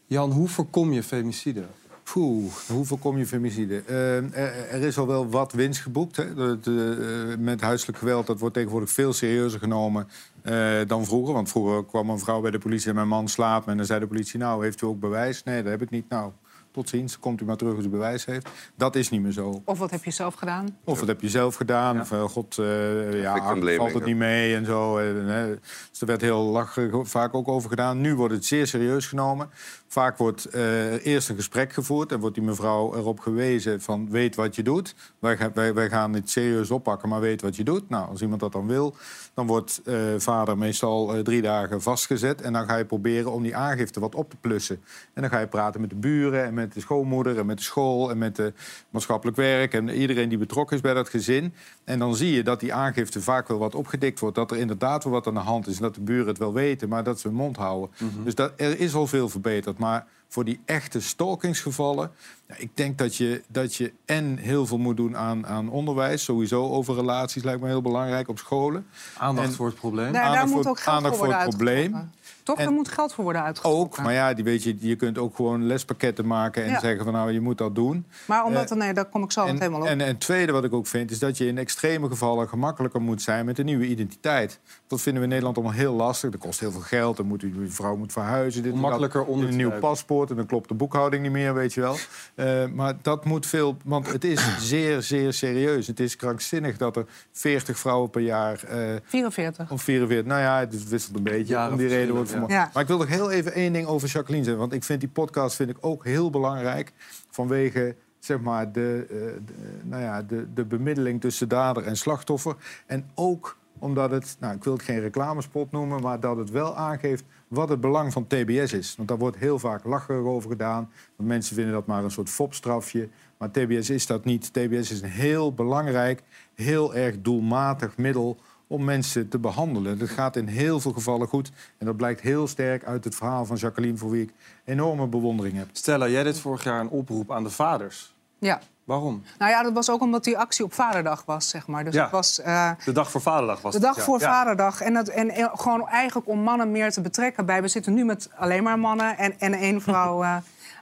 [0.08, 1.64] Jan, hoe voorkom je femicide?
[2.02, 3.82] Poeh, hoe voorkom je femicide?
[3.90, 6.16] Uh, er, is al wel wat winst geboekt.
[6.16, 6.24] Hè?
[6.68, 10.08] Uh, met huiselijk geweld, dat wordt tegenwoordig veel serieuzer genomen
[10.44, 11.34] uh, dan vroeger.
[11.34, 13.66] Want vroeger kwam een vrouw bij de politie en mijn man slaapt...
[13.66, 15.42] en dan zei de politie, nou, heeft u ook bewijs?
[15.42, 16.08] Nee, dat heb ik niet.
[16.08, 16.32] Nou,
[16.78, 18.48] tot ziens, komt u maar terug als u bewijs heeft.
[18.76, 19.62] Dat is niet meer zo.
[19.64, 20.78] Of wat heb je zelf gedaan?
[20.84, 21.94] Of wat heb je zelf gedaan.
[21.94, 22.00] Ja.
[22.00, 24.98] Of uh, god, uh, ja, valt het niet mee en zo.
[24.98, 28.00] En, dus er werd heel lachig vaak ook over gedaan.
[28.00, 29.50] Nu wordt het zeer serieus genomen.
[29.86, 34.34] Vaak wordt uh, eerst een gesprek gevoerd en wordt die mevrouw erop gewezen van weet
[34.34, 34.94] wat je doet.
[35.18, 37.88] Wij, wij, wij gaan het serieus oppakken, maar weet wat je doet.
[37.88, 38.96] Nou, als iemand dat dan wil,
[39.38, 42.42] dan wordt uh, vader meestal uh, drie dagen vastgezet.
[42.42, 44.80] En dan ga je proberen om die aangifte wat op te plussen.
[45.14, 47.62] En dan ga je praten met de buren en met de schoonmoeder en met de
[47.62, 48.52] school en met de
[48.90, 51.54] maatschappelijk werk en iedereen die betrokken is bij dat gezin.
[51.84, 54.36] En dan zie je dat die aangifte vaak wel wat opgedikt wordt.
[54.36, 56.52] Dat er inderdaad wel wat aan de hand is en dat de buren het wel
[56.52, 57.90] weten, maar dat ze hun mond houden.
[57.98, 58.24] Mm -hmm.
[58.24, 59.78] Dus dat, er is al veel verbeterd.
[59.78, 62.10] Maar voor die echte stalkingsgevallen...
[62.48, 66.24] Ja, ik denk dat je, dat je en heel veel moet doen aan, aan onderwijs.
[66.24, 68.86] Sowieso over relaties lijkt me heel belangrijk op scholen.
[69.18, 70.12] Aandacht en, voor het probleem.
[70.12, 72.10] Daar, aandacht daar moet voor, ook geld aandacht voor voor het probleem.
[72.48, 73.80] Toch, En- er moet geld voor worden uitgetrokken.
[73.82, 76.64] Ook, maar ja, die weet je, je kunt ook gewoon lespakketten maken...
[76.64, 76.80] en Ja.
[76.80, 78.06] zeggen van nou, je moet dat doen.
[78.26, 79.86] Maar omdat, Eh, nee, daar kom ik zo En, meteen wel op.
[79.86, 83.00] en, en het tweede wat ik ook vind, is dat je in extreme gevallen gemakkelijker
[83.00, 84.58] moet zijn met een nieuwe identiteit.
[84.86, 86.30] Dat vinden we in Nederland allemaal heel lastig.
[86.30, 87.16] Dat kost heel veel geld.
[87.16, 88.62] Dan moet u, uw vrouw moet verhuizen.
[88.62, 88.90] Dit en Om dat.
[88.90, 91.96] makkelijker onder een nieuw paspoort en dan klopt de boekhouding niet meer, weet je wel.
[92.34, 95.86] Eh, maar dat moet veel, want het is zeer, zeer serieus.
[95.86, 98.62] Het is krankzinnig dat er 40 vrouwen per jaar.
[98.64, 99.70] eh, 44.
[99.70, 101.52] of 44, nou ja, het wisselt een beetje.
[101.52, 102.70] Jaren om die reden wordt ja.
[102.72, 104.62] Maar ik wil nog heel even één ding over Jacqueline zeggen.
[104.62, 106.92] Want ik vind die podcast vind ik ook heel belangrijk.
[107.30, 109.16] Vanwege zeg maar, de, eh,
[109.46, 109.52] de,
[109.84, 112.56] nou ja, de, de bemiddeling tussen dader en slachtoffer.
[112.86, 116.02] En ook omdat het, nou, ik wil het geen reclamespot noemen...
[116.02, 118.94] maar dat het wel aangeeft wat het belang van TBS is.
[118.96, 120.90] Want daar wordt heel vaak lacherig over gedaan.
[121.16, 123.08] Want mensen vinden dat maar een soort fopstrafje.
[123.38, 124.52] Maar TBS is dat niet.
[124.52, 126.22] TBS is een heel belangrijk,
[126.54, 129.98] heel erg doelmatig middel om mensen te behandelen.
[129.98, 131.50] Dat gaat in heel veel gevallen goed.
[131.78, 133.96] En dat blijkt heel sterk uit het verhaal van Jacqueline...
[133.98, 134.32] voor wie ik
[134.64, 135.68] enorme bewondering heb.
[135.72, 138.14] Stella, jij deed vorig jaar een oproep aan de vaders.
[138.38, 138.60] Ja.
[138.84, 139.22] Waarom?
[139.38, 141.84] Nou ja, dat was ook omdat die actie op Vaderdag was, zeg maar.
[141.84, 142.02] Dus Ja.
[142.02, 144.02] het was eh, De dag voor Vaderdag was de het, dag ja.
[144.02, 144.32] voor Ja.
[144.32, 144.80] Vaderdag.
[144.80, 147.62] En, dat, en eh, gewoon eigenlijk om mannen meer te betrekken bij.
[147.62, 150.36] We zitten nu met alleen maar mannen en, en één vrouw eh,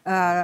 [0.07, 0.43] eh,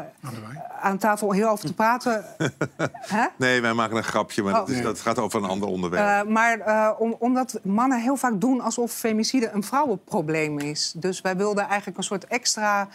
[0.80, 2.24] aan tafel heel over te praten.
[3.16, 3.26] Hè?
[3.36, 4.58] Nee, wij maken een grapje, maar Oh.
[4.58, 6.26] dat, is, dat gaat over een ander onderwerp.
[6.26, 10.92] Eh, maar eh, om, omdat mannen heel vaak doen alsof femicide een vrouwenprobleem is.
[10.96, 12.88] Dus wij wilden eigenlijk een soort extra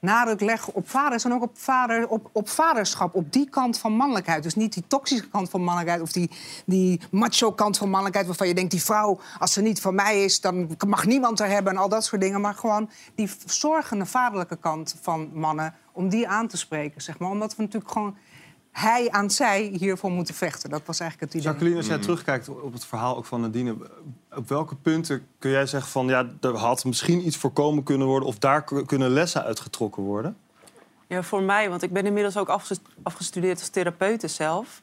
[0.00, 3.14] nadruk leggen op vaders en ook op, vader, op, op vaderschap.
[3.14, 4.42] Op die kant van mannelijkheid.
[4.42, 6.30] Dus niet die toxische kant van mannelijkheid of die,
[6.66, 8.26] die macho kant van mannelijkheid...
[8.26, 11.48] waarvan je denkt, die vrouw, als ze niet van mij is, dan mag niemand er
[11.48, 12.40] hebben en al dat soort dingen.
[12.40, 17.30] Maar gewoon die zorgende vaderlijke kant van mannen, om die aan te spreken, zeg maar.
[17.30, 18.16] Omdat we natuurlijk gewoon
[18.78, 20.70] hij aan zij hiervoor moeten vechten.
[20.70, 21.50] Dat was eigenlijk het idee.
[21.52, 23.76] Jacqueline, als jij terugkijkt op het verhaal ook van Nadine...
[24.36, 26.06] op welke punten kun jij zeggen van...
[26.06, 28.28] ja, er had misschien iets voorkomen kunnen worden...
[28.28, 30.36] of daar kunnen lessen uitgetrokken worden?
[31.06, 34.82] Ja, voor mij, want ik ben inmiddels ook afges- afgestudeerd als therapeute zelf.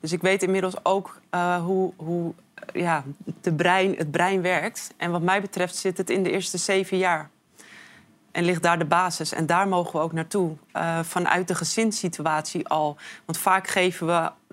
[0.00, 2.34] Dus ik weet inmiddels ook eh, hoe, hoe
[2.72, 3.04] ja,
[3.40, 4.94] de brein, het brein werkt.
[4.96, 7.30] En wat mij betreft zit het in de eerste zeven jaar.
[8.32, 9.32] En ligt daar de basis.
[9.32, 10.56] En daar mogen we ook naartoe.
[10.72, 12.96] Eh, vanuit de gezinssituatie al.
[13.24, 14.12] Want vaak geven we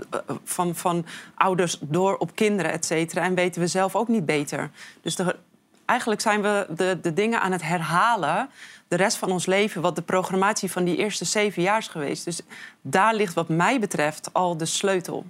[0.09, 3.21] eh, van, van ouders door op kinderen, et cetera.
[3.23, 4.71] En weten we zelf ook niet beter.
[5.01, 5.35] Dus de,
[5.85, 8.49] eigenlijk zijn we de, de dingen aan het herhalen.
[8.87, 12.25] De rest van ons leven, wat de programmatie van die eerste zeven jaar is geweest.
[12.25, 12.41] Dus
[12.81, 15.25] daar ligt, wat mij betreft, al de sleutel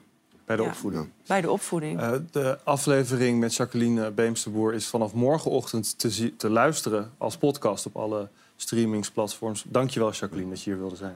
[0.46, 0.70] Bij de Ja.
[0.70, 1.10] opvoeding.
[1.28, 2.00] bij de opvoeding.
[2.02, 7.96] Eh, de aflevering met Jacqueline Beemsterboer is vanaf morgenochtend te, te luisteren als podcast op
[7.96, 8.30] alle
[8.62, 9.64] streamingsplatforms.
[9.68, 11.16] Dankjewel, Jacqueline, dat je hier wilde zijn.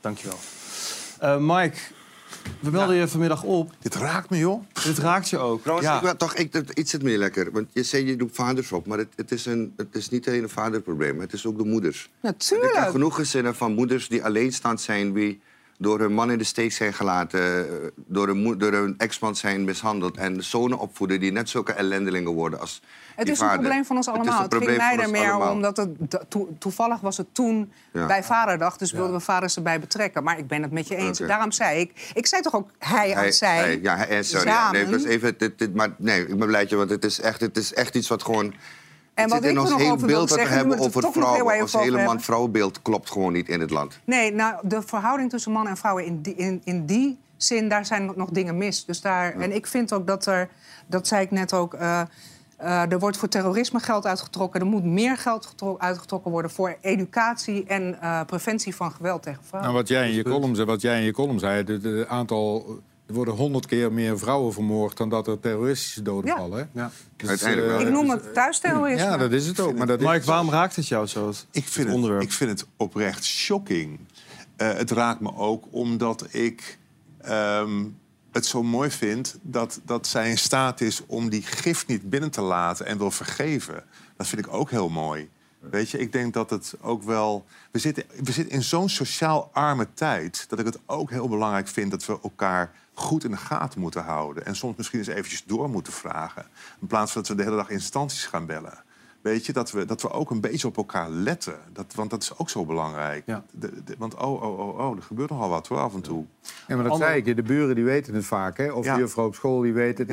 [0.00, 0.38] Dankjewel.
[1.18, 1.76] Eh Mike,
[2.60, 3.72] we belden je vanmiddag op.
[3.80, 4.62] Dit raakt me, joh.
[4.84, 5.60] Dit raakt je ook.
[5.60, 6.10] Trouwens, Ja.
[6.10, 7.52] ik toch ik, iets het meer lekker.
[7.52, 10.28] Want je zei je doet vaders op, maar het, het, is, een, het is niet
[10.28, 11.20] alleen een vaderprobleem.
[11.20, 12.04] Het is ook de moeders.
[12.04, 12.90] Ik ken Natuurlijk.
[12.90, 15.12] genoeg gezinnen van moeders die alleenstaand zijn...
[15.12, 15.40] die
[15.78, 17.66] door hun man in de steek zijn gelaten...
[17.96, 20.16] door hun, door hun ex-man zijn mishandeld...
[20.16, 22.82] en zonen opvoeden die net zulke ellendelingen worden als
[23.16, 24.42] Het is een probleem van ons allemaal.
[24.42, 25.48] Het, ging mij er meer allemaal.
[25.48, 28.06] om, omdat het to- to- toevallig was het toen Ja.
[28.06, 28.76] bij Vaderdag.
[28.76, 30.22] Dus wilden we vaders erbij betrekken.
[30.24, 31.18] Maar ik ben het met je eens.
[31.18, 32.10] Daarom zei ik...
[32.14, 33.56] Ik zei toch ook hij Hij- zij.
[33.56, 34.46] hij- ja, hij- sorry.
[34.48, 37.56] ja, nee, even, dit, dit- maar nee, ik ben blij, want het is echt, het
[37.56, 38.54] is echt iets wat gewoon...
[39.16, 40.78] En wat zit in ik ons er nog hele over wil beeld dat we hebben
[40.78, 41.60] over heel vrouwen.
[41.60, 42.04] Ons hele hebben.
[42.04, 43.98] man-vrouwenbeeld klopt gewoon niet in het land.
[44.04, 47.86] Nee, nou, de verhouding tussen man en vrouw in die, in, in die zin, daar
[47.86, 48.84] zijn nog dingen mis.
[48.84, 50.48] Dus daar, En ik vind ook dat er,
[50.86, 51.74] dat zei ik net ook...
[51.74, 52.00] eh,
[52.62, 54.60] Uh, er wordt voor terrorisme geld uitgetrokken.
[54.60, 59.72] Er moet meer geld uitgetrokken worden voor educatie en uh, preventie van geweld tegen vrouwen.
[59.72, 62.80] Nou, wat jij in je column zei, wat jij in je column zei, het aantal
[63.06, 66.70] er worden honderd keer meer vrouwen vermoord dan dat er terroristische doden vallen.
[66.72, 66.90] Ja.
[67.16, 69.02] Dus, uh, ik noem het thuisterrorisme.
[69.02, 69.76] Ja, dat is het ook.
[69.76, 71.32] Maar dat Mike, waarom raakt het jou zo?
[71.50, 72.22] Ik vind, het, onderwerp?
[72.22, 73.98] ik vind het oprecht shocking.
[74.56, 76.78] Uh, het raakt me ook omdat ik
[77.28, 77.98] um,
[78.32, 82.30] het zo mooi vind dat, dat zij in staat is om die gift niet binnen
[82.30, 83.84] te laten en wil vergeven.
[84.16, 85.28] Dat vind ik ook heel mooi.
[85.58, 87.44] Weet je, ik denk dat het ook wel.
[87.70, 91.68] We zitten, we zitten in zo'n sociaal arme tijd dat ik het ook heel belangrijk
[91.68, 94.46] vind dat we elkaar goed in de gaten moeten houden.
[94.46, 96.46] En soms misschien eens eventjes door moeten vragen.
[96.80, 98.84] In plaats van dat we de hele dag instanties gaan bellen.
[99.20, 101.58] Weet je, dat we, dat we ook een beetje op elkaar letten.
[101.72, 103.22] Dat, want dat is ook zo belangrijk.
[103.26, 103.44] Ja.
[103.50, 106.24] De, want oh, oh, oh, oh, er gebeurt nogal wat hoor, af en toe.
[106.40, 107.08] Ja, maar dat Ander...
[107.08, 108.56] zei ik, de buren die weten het vaak.
[108.56, 108.72] Hè?
[108.72, 108.94] Of ja.
[108.94, 110.08] de juffrouw op school die weet het.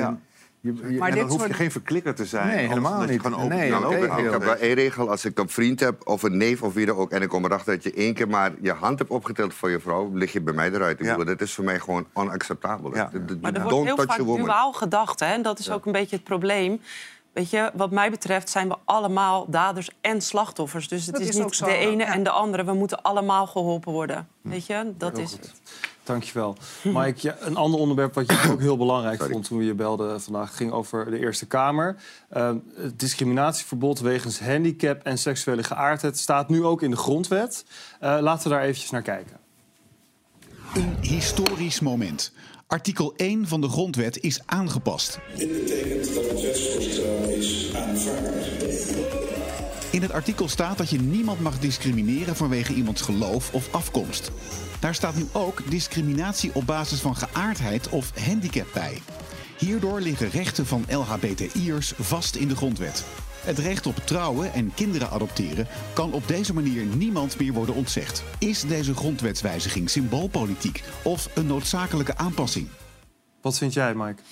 [0.64, 2.46] Je, maar en dan hoef je geen verklikker te zijn.
[2.46, 3.20] Nee, helemaal niet.
[3.20, 5.10] Gewoon nee, nou, ik heb wel één regel.
[5.10, 7.10] Als ik een vriend heb, of een neef of wie dan ook...
[7.10, 9.80] en ik kom erachter dat je één keer maar je hand hebt opgeteld voor je
[9.80, 10.10] vrouw...
[10.12, 10.98] lig je bij mij eruit.
[10.98, 11.16] Ja.
[11.16, 12.94] Dat is voor mij gewoon onacceptabel.
[12.94, 13.10] Ja.
[13.40, 15.20] Maar er wordt heel vaak duaal gedacht.
[15.20, 15.26] Hè?
[15.26, 16.80] En dat is ook een beetje het probleem.
[17.32, 20.88] Weet je, wat mij betreft zijn we allemaal daders en slachtoffers.
[20.88, 22.64] Dus het is, niet de ene en de andere.
[22.64, 24.28] We moeten allemaal geholpen worden.
[24.40, 25.54] Weet je, dat is het.
[26.04, 26.56] Dankjewel.
[26.82, 30.22] Mike, ja, een ander onderwerp wat je ook heel belangrijk vond toen we je belden
[30.22, 31.96] vandaag ging over de Eerste Kamer.
[32.36, 37.64] Uh, het discriminatieverbod wegens handicap en seksuele geaardheid staat nu ook in de grondwet.
[38.02, 39.36] Uh, laten we daar eventjes naar kijken.
[40.74, 42.32] Een historisch moment.
[42.66, 45.18] Artikel 1 van de grondwet is aangepast.
[45.36, 48.43] Dit betekent dat het wetsvoorstel is aanvaard.
[49.94, 54.30] In het artikel staat dat je niemand mag discrimineren vanwege iemands geloof of afkomst.
[54.80, 59.02] Daar staat nu ook discriminatie op basis van geaardheid of handicap bij.
[59.58, 63.04] Hierdoor liggen rechten van LHBTI'ers vast in de grondwet.
[63.44, 68.24] Het recht op trouwen en kinderen adopteren kan op deze manier niemand meer worden ontzegd.
[68.38, 72.68] Is deze grondwetswijziging symboolpolitiek of een noodzakelijke aanpassing?
[73.40, 74.22] Wat vind jij, Mike?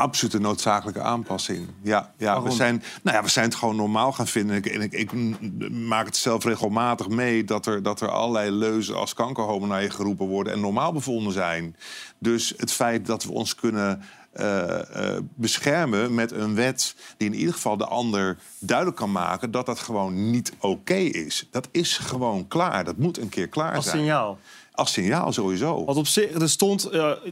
[0.00, 1.68] Absoluut een noodzakelijke aanpassing.
[1.82, 4.56] Ja, ja, we, zijn, nou ja, we zijn het gewoon normaal gaan vinden.
[4.56, 5.12] Ik, ik, ik,
[5.70, 9.90] maak het zelf regelmatig mee dat er, dat er allerlei leuzen als kankerhomen naar je
[9.90, 11.76] geroepen worden en normaal bevonden zijn.
[12.18, 14.02] Dus het feit dat we ons kunnen
[14.34, 19.50] uh, uh, beschermen met een wet die in ieder geval de ander duidelijk kan maken
[19.50, 21.48] dat dat gewoon niet oké is.
[21.50, 22.84] Dat is gewoon klaar.
[22.84, 23.96] Dat moet een keer klaar Als zijn.
[23.96, 24.38] signaal
[24.80, 25.84] als signaal sowieso.
[25.84, 26.88] Want op zich, er stond,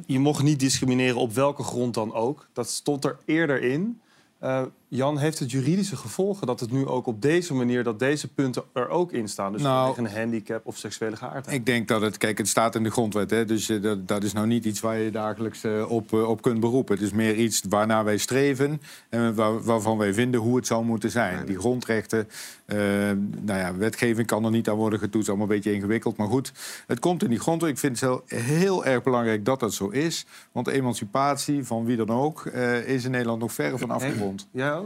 [0.07, 2.49] je mocht niet discrimineren op welke grond dan ook.
[2.53, 4.01] Dat stond er eerder in.
[4.43, 7.85] Uh, Jan, heeft het juridische gevolgen dat het nu ook op deze manier...
[7.85, 9.53] dat deze punten er ook in staan?
[9.53, 11.57] Dus nou, een handicap of seksuele geaardheid?
[11.57, 12.17] Ik denk dat het...
[12.17, 13.31] Kijk, het staat in de grondwet.
[13.31, 16.43] Hè, dus uh, dat, dat, is nou niet iets waar je dagelijks uh, op, op
[16.43, 16.95] kunt beroepen.
[16.95, 18.81] Het is meer iets waarnaar wij streven...
[19.09, 21.47] en waar, waarvan wij vinden hoe het zou moeten zijn.
[21.47, 22.29] Die grondrechten...
[22.67, 25.29] nou ja, wetgeving kan er niet aan worden getoetst.
[25.29, 26.17] Allemaal een beetje ingewikkeld.
[26.17, 26.53] Maar goed,
[26.87, 27.71] het komt in die grondwet.
[27.71, 30.27] Ik vind het heel erg belangrijk dat dat zo is.
[30.53, 32.47] Want de emancipatie van wie dan ook...
[32.87, 34.49] is in Nederland nog verre van afgerond.
[34.53, 34.78] Ja,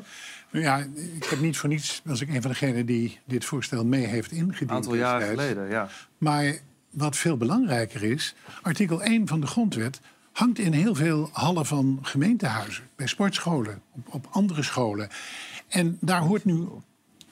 [0.50, 0.78] Ja,
[1.14, 4.32] ik heb niet voor niets, was ik een van degenen die dit voorstel mee heeft
[4.32, 4.70] ingediend.
[4.70, 5.88] Een aantal jaren geleden, ja.
[6.18, 6.58] Maar
[6.90, 10.00] wat veel belangrijker is, artikel 1 van de grondwet
[10.32, 15.08] hangt in heel veel hallen van gemeentehuizen, bij sportscholen, op, op andere scholen.
[15.68, 16.66] En daar hoort nu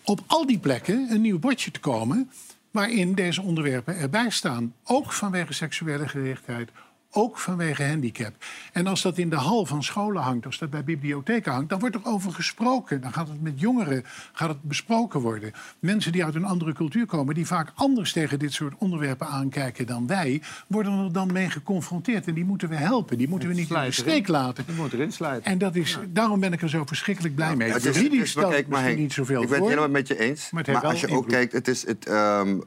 [0.04, 2.30] op al die plekken een nieuw bordje te komen
[2.70, 4.74] waarin deze onderwerpen erbij staan.
[4.84, 6.70] Ook vanwege seksuele gerichtheid,
[7.12, 8.34] ook vanwege handicap.
[8.72, 11.78] En als dat in de hal van scholen hangt, als dat bij bibliotheken hangt, dan
[11.78, 13.00] wordt er over gesproken.
[13.00, 15.52] Dan gaat het met jongeren gaat het besproken worden.
[15.78, 19.86] Mensen die uit een andere cultuur komen, die vaak anders tegen dit soort onderwerpen aankijken
[19.86, 22.26] dan wij, worden er dan mee geconfronteerd.
[22.26, 23.18] En die moeten we helpen.
[23.18, 24.66] Die moeten we niet in de steek laten.
[24.66, 25.50] Die moeten erin sluiten.
[25.50, 27.68] En dat is, daarom ben ik er zo verschrikkelijk blij mee.
[27.68, 30.50] Ja, het is, het kijk, maar niet zoveel Ik ben het helemaal met je eens.
[30.50, 32.08] Maar, maar als je ook kijkt, het is het.
[32.08, 32.62] Um,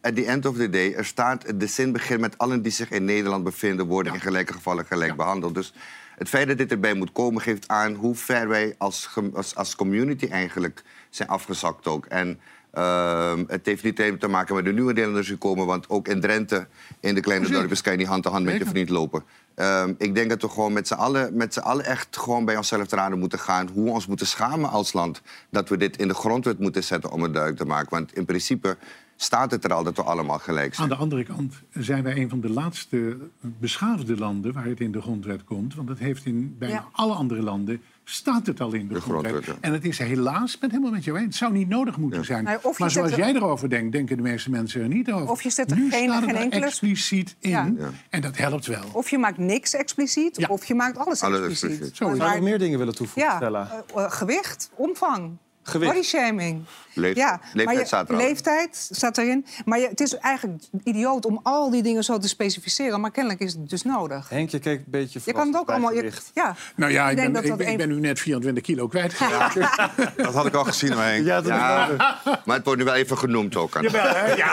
[0.00, 2.90] at the end of the day, er staat de zin begint met allen die zich
[2.90, 5.54] in Nederland bevinden, worden in gelijke gevallen gelijk behandeld.
[5.54, 5.72] Dus
[6.16, 9.76] het feit dat dit erbij moet komen, geeft aan hoe ver wij als, als, als
[9.76, 12.06] community eigenlijk zijn afgezakt ook.
[12.06, 12.40] En
[12.74, 16.08] uh, het heeft niet alleen te maken met de nieuwe Nederlanders die komen, want ook
[16.08, 16.66] in Drenthe,
[17.00, 19.24] in de kleine dorpjes, kan je niet hand in hand met je vriend lopen.
[19.56, 22.86] Um, ik denk dat we gewoon met z'n allen, met allen echt gewoon bij onszelf
[22.86, 23.68] te raden moeten gaan.
[23.68, 25.22] Hoe we ons moeten schamen als land.
[25.50, 27.90] Dat we dit in de grondwet moeten zetten om het duidelijk te maken.
[27.90, 28.76] Want in principe
[29.20, 30.90] staat het er al dat we allemaal gelijk zijn.
[30.90, 34.92] Aan de andere kant zijn wij een van de laatste beschaafde landen waar het in
[34.92, 35.74] de grondwet komt.
[35.74, 39.46] Want het heeft in bijna alle andere landen staat het al in de, grondwet.
[39.60, 42.48] En het is helaas, ben helemaal met jou eens, het zou niet nodig moeten zijn.
[42.78, 45.30] maar zoals jij erover denkt, denken de meeste mensen er niet over.
[45.30, 46.66] Of je zet er nu geen, staat geen enkele...
[46.66, 47.78] expliciet in
[48.10, 48.84] en dat helpt wel.
[48.92, 51.96] Of je maakt niks expliciet, of je maakt alles, alles expliciet.
[51.96, 55.36] Zou je nog meer dingen willen toevoegen, ja, uh, gewicht, omvang.
[55.68, 55.92] Gewicht.
[55.92, 56.64] Bodyshaming.
[56.98, 59.46] Leef, ja, leeftijd staat er Leeftijd staat erin.
[59.64, 63.00] Maar je, het is eigenlijk idioot om al die dingen zo te specificeren.
[63.00, 64.28] Maar kennelijk is het dus nodig.
[64.28, 65.92] Henk, je kijkt een beetje Je kan het ook allemaal...
[65.92, 66.56] Je, ja.
[66.76, 69.54] Nou ja, ik, ben, ik, ben, ik ben, nu net 24 kilo kwijtgeraakt.
[69.54, 69.90] Ja.
[70.16, 71.26] dat had ik al gezien, maar Henk.
[71.26, 72.18] Ja, ja.
[72.44, 73.76] Maar het wordt nu wel even genoemd ook.
[73.76, 73.82] Aan.
[73.82, 74.34] Jawel, hè?
[74.34, 74.52] Ja.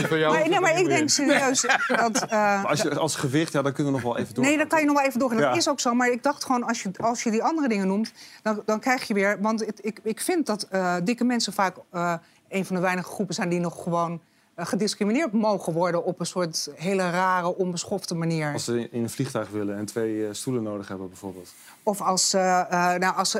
[0.30, 2.18] maar, nee, maar ik denk serieus dat...
[2.30, 4.44] Uh, als, je, als gewicht, ja, dan kunnen we nog wel even door.
[4.44, 5.36] Nee, dan kan je nog wel even door.
[5.36, 5.94] Dat is ook zo.
[5.94, 8.12] Maar ik dacht gewoon, als je, als je die andere dingen noemt...
[8.42, 9.40] dan, dan krijg je weer...
[9.40, 12.14] Want het, ik, ik vind dat uh, dikke mensen vaak uh,
[12.48, 14.20] een van de weinige groepen zijn die nog gewoon
[14.56, 18.52] uh, gediscrimineerd mogen worden op een soort hele rare, onbeschofte manier.
[18.52, 21.52] Als ze in een vliegtuig willen en twee uh, stoelen nodig hebben, bijvoorbeeld.
[21.82, 23.32] Of als, nou, als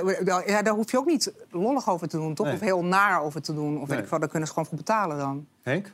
[0.46, 2.46] ja, daar hoef je ook niet lollig over te doen, toch?
[2.46, 2.54] Nee.
[2.54, 3.80] Of heel naar over te doen.
[3.80, 3.96] Of nee.
[3.96, 5.46] weet ik wat, daar kunnen ze gewoon voor betalen dan.
[5.62, 5.92] Henk?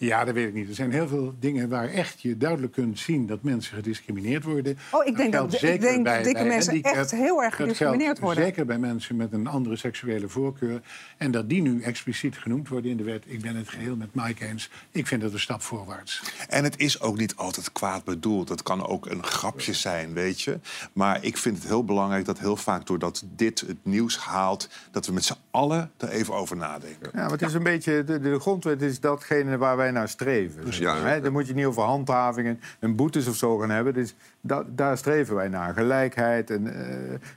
[0.00, 0.68] Ja, dat weet ik niet.
[0.68, 4.78] Er zijn heel veel dingen waar echt je duidelijk kunt zien dat mensen gediscrimineerd worden.
[4.90, 8.18] Oh, ik denk dat, dat ik denk bij, dikke bij mensen echt heel erg gediscrimineerd
[8.18, 8.44] worden.
[8.44, 10.80] Zeker bij mensen met een andere seksuele voorkeur.
[11.16, 13.24] En dat die nu expliciet genoemd worden in de wet.
[13.26, 14.70] Ik ben het geheel met Mike eens.
[14.90, 16.22] Ik vind het een stap voorwaarts.
[16.48, 18.48] En het is ook niet altijd kwaad bedoeld.
[18.48, 20.58] Het kan ook een grapje zijn, weet je.
[20.92, 24.68] Maar ik vind het heel belangrijk dat heel vaak doordat dit het nieuws haalt...
[24.90, 27.10] dat we met z'n allen er even over nadenken.
[27.12, 28.04] Ja, maar het is een beetje...
[28.04, 30.64] De, de grondwet is datgene waar wij naar streven.
[30.64, 31.20] Dus ja, hè?
[31.20, 33.94] Dan moet je niet over handhavingen en boetes of zo gaan hebben.
[33.94, 35.74] Dus dat, daar streven wij naar.
[35.74, 36.74] Gelijkheid en uh,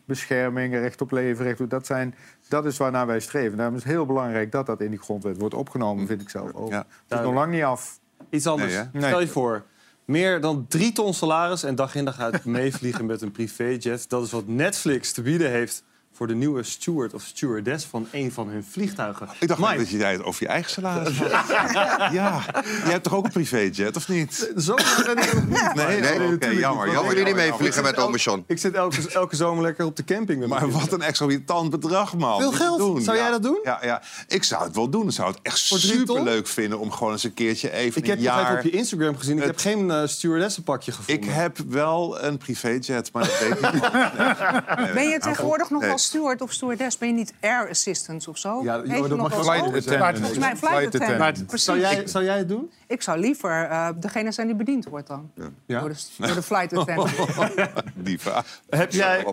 [0.06, 1.70] bescherming, recht op leven, recht op...
[1.70, 2.16] Dat, zijn,
[2.48, 3.58] dat is waarnaar wij streven.
[3.58, 6.54] Daarom is het heel belangrijk dat dat in die grondwet wordt opgenomen, vind ik zelf
[6.54, 6.70] ook.
[6.70, 6.86] Ja.
[7.08, 8.00] Het is nog lang niet af.
[8.30, 8.74] Iets anders.
[8.92, 9.64] Nee, Stel je voor,
[10.06, 14.10] meer dan drie ton salaris en dag in dag uit meevliegen met een privéjet.
[14.10, 18.32] Dat is wat Netflix te bieden heeft voor de nieuwe steward of stewardess van een
[18.32, 19.30] van hun vliegtuigen.
[19.40, 19.78] Ik dacht Mike.
[19.78, 21.30] dat je het over je eigen salaris had.
[22.14, 24.52] ja, jij hebt toch ook een privéjet, of niet?
[24.58, 24.76] Zo
[25.76, 26.92] Nee, nee, nee okay, jammer.
[26.92, 28.44] Jammer jullie meevliegen met ome John.
[28.48, 30.40] Ik zit elke, elke zomer lekker op de camping.
[30.40, 32.40] Met maar wat een exorbitant bedrag, man.
[32.40, 32.78] Veel geld.
[32.78, 33.02] Doen.
[33.02, 33.60] Zou jij dat doen?
[33.64, 35.06] Ja, ja, ik zou het wel doen.
[35.08, 38.20] Ik zou het echt super leuk vinden om gewoon eens een keertje even Ik heb
[38.20, 38.50] jaar...
[38.50, 39.38] het op je Instagram gezien.
[39.38, 41.24] Ik heb geen uh, stewardessenpakje gevonden.
[41.24, 43.92] Ik heb wel een privéjet, maar dat weet ik niet.
[44.94, 46.98] Ben je tegenwoordig nog wel steward of stewardess?
[46.98, 48.64] Ben je niet air assistant of zo?
[48.64, 50.18] Ja, joh, dat mag flight attendant.
[50.18, 51.44] Volgens mij flight attendant.
[51.62, 52.72] Zou jij, zou jij het doen?
[52.88, 55.32] Ik zou liever uh, degene zijn die bediend wordt dan.
[55.66, 55.80] Ja.
[55.80, 57.12] Door, de, door de flight attendant.
[57.96, 58.62] die vraag.
[58.70, 59.26] Heb jij,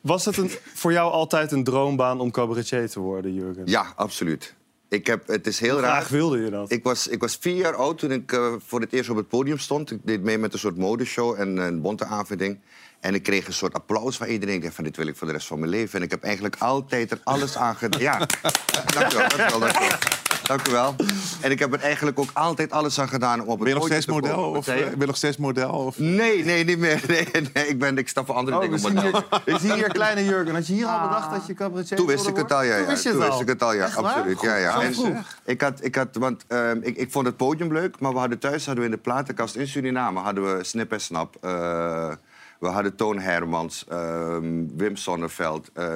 [0.00, 3.62] was het een, voor jou altijd een droombaan om cabaretier te worden, Jurgen?
[3.64, 4.54] Ja, absoluut.
[4.88, 5.90] Ik heb, het is heel Hoe raar.
[5.90, 6.72] graag wilde je dat?
[6.72, 9.28] Ik was, ik was vier jaar oud toen ik uh, voor het eerst op het
[9.28, 9.90] podium stond.
[9.90, 12.58] Ik deed mee met een soort modeshow en een bonte aanvinding.
[13.00, 14.54] En ik kreeg een soort applaus van iedereen.
[14.54, 15.98] Ik dacht van, dit wil ik voor de rest van mijn leven.
[15.98, 18.00] En ik heb eigenlijk altijd er alles aan gedaan.
[18.00, 18.18] Ja,
[18.94, 19.98] dank u wel, dank u wel, dank u wel.
[20.46, 20.94] Dank u wel.
[21.40, 23.86] En ik heb er eigenlijk ook altijd alles aan gedaan om op het ben nog
[23.86, 24.38] steeds model?
[24.38, 25.70] Of, ben je nog steeds model?
[25.70, 25.98] Of?
[25.98, 27.04] Nee, nee, niet meer.
[27.16, 29.22] Nee, nee, ik, ben, ik sta voor andere oh, dingen we model.
[29.44, 30.54] We zien hier kleine Jurgen.
[30.54, 32.76] Had je hier al bedacht dat je cabaretier Toen wist ik het al, ja.
[32.76, 32.78] ja.
[32.78, 33.88] Toen, wist, je het Toen wist ik het al, ja.
[33.94, 34.40] Absoluut.
[34.40, 34.82] Ja, ja.
[34.82, 38.18] En, ik had, ik had, want um, ik, ik vond het podium leuk, maar we
[38.18, 41.36] hadden thuis hadden we in de platenkast in Suriname hadden we Snip en Snap.
[41.44, 42.12] Uh,
[42.60, 44.36] we hadden Toon Hermans, uh,
[44.76, 45.70] Wim Sonneveld.
[45.78, 45.94] Uh,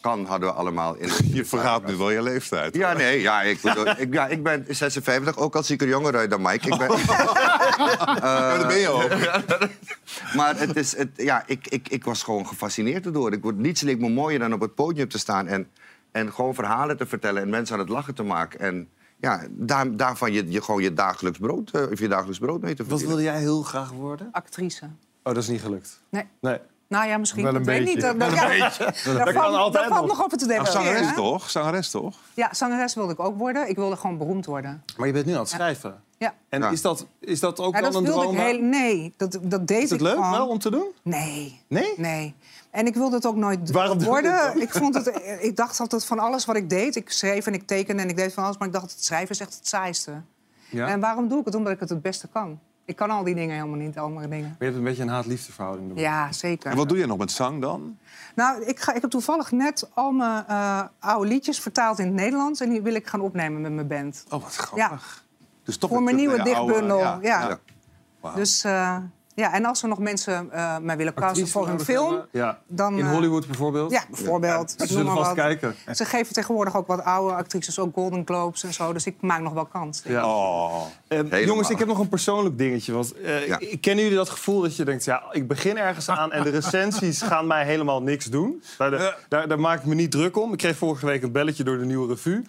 [0.00, 2.76] kan hadden we allemaal in de Je vergaat nu wel je leeftijd.
[2.76, 5.88] Ja, nee, ja, ik, bedoel, ik, ja, ik ben 56, ook al zie ik er
[5.88, 6.68] jonger uit dan Mike.
[6.68, 7.06] Ik ben, uh,
[8.20, 9.08] ja, dat ben je ook.
[10.34, 13.32] maar het is, het, ja, ik, ik, ik was gewoon gefascineerd erdoor.
[13.32, 15.46] Ik, niets leek me mooier dan op het podium te staan...
[15.46, 15.68] en,
[16.12, 18.60] en gewoon verhalen te vertellen en mensen aan het lachen te maken...
[18.60, 18.88] En,
[19.20, 22.74] ja, daar, daarvan je, je gewoon je dagelijks brood, uh, of je dagelijks brood mee
[22.74, 23.06] te verdienen.
[23.06, 24.28] Wat wilde jij heel graag worden?
[24.32, 24.90] Actrice.
[25.28, 26.00] Oh, dat is niet gelukt?
[26.08, 26.24] Nee.
[26.40, 26.58] nee.
[26.88, 27.42] Nou ja, misschien.
[27.44, 27.94] Wel een weet beetje.
[27.94, 28.02] niet.
[28.04, 28.84] Dat, Wel een ja, beetje.
[29.14, 30.16] Daar Dat valt, kan altijd daar valt nog.
[30.16, 30.86] nog over te Nou, debatteren.
[30.86, 31.14] zangeres hè?
[31.14, 31.50] toch?
[31.50, 32.16] Zangeres toch?
[32.34, 33.68] Ja, zangeres wilde ik ook worden.
[33.68, 34.82] Ik wilde gewoon beroemd worden.
[34.96, 36.02] Maar je bent nu aan het schrijven.
[36.18, 36.34] Ja.
[36.48, 36.68] En Ja.
[36.70, 38.34] Is, dat, is dat ook Ja, wel dat een wilde droom?
[38.36, 38.60] ik heel...
[38.60, 40.30] Nee, dat, dat deed Is het ik leuk gewoon.
[40.30, 40.86] wel om te doen?
[41.02, 41.60] Nee.
[41.68, 41.94] Nee?
[41.96, 42.34] Nee.
[42.70, 44.60] En ik wilde het ook nooit Waarom worden.
[44.60, 46.96] ik, vond het, ik dacht altijd van alles wat ik deed.
[46.96, 48.58] Ik schreef en ik tekende en ik deed van alles.
[48.58, 50.12] Maar ik dacht, het schrijven is echt het saaiste.
[50.70, 50.86] Ja.
[50.88, 51.54] En waarom doe ik het?
[51.54, 52.58] Omdat ik het het beste kan.
[52.88, 54.44] Ik kan al die dingen helemaal niet, al mijn dingen.
[54.48, 56.00] Maar je hebt een beetje een haat-liefdeverhouding.
[56.00, 56.70] Ja, zeker.
[56.70, 57.98] En wat doe je nog met zang dan?
[58.34, 62.14] Nou, ik, ga, ik heb toevallig net al mijn eh, oude liedjes vertaald in het
[62.14, 62.60] Nederlands.
[62.60, 64.24] En die wil ik gaan opnemen met mijn band.
[64.28, 65.24] Oh, wat grappig.
[65.38, 65.44] Ja.
[65.64, 66.98] Dus toch Voor mijn nieuwe oude- dichtbundel.
[66.98, 67.18] ja.
[67.22, 67.58] ja.
[68.34, 68.96] Dus eh,
[69.38, 72.22] Ja, en als er nog mensen uh, mij willen casten voor een film...
[72.32, 72.58] Ja.
[72.66, 73.90] Dan, In Hollywood bijvoorbeeld?
[73.90, 74.74] Ja, bijvoorbeeld.
[74.78, 75.74] Ja, ze zullen vast kijken.
[75.92, 78.92] Ze geven tegenwoordig ook wat oude actrices, ook Golden Globes en zo.
[78.92, 80.02] Dus ik maak nog wel kans.
[80.04, 80.26] Ja.
[80.26, 82.92] Oh, uh, jongens, ik heb nog een persoonlijk dingetje.
[82.92, 83.56] Want uh, ja.
[83.80, 85.04] kennen jullie dat gevoel dat je denkt...
[85.04, 88.62] ja, ik begin ergens aan en de recensies gaan mij helemaal niks doen?
[88.78, 90.52] Daar, de, daar, daar, maak ik me niet druk om.
[90.52, 92.44] Ik kreeg vorige week een belletje door de Nieuwe Revue.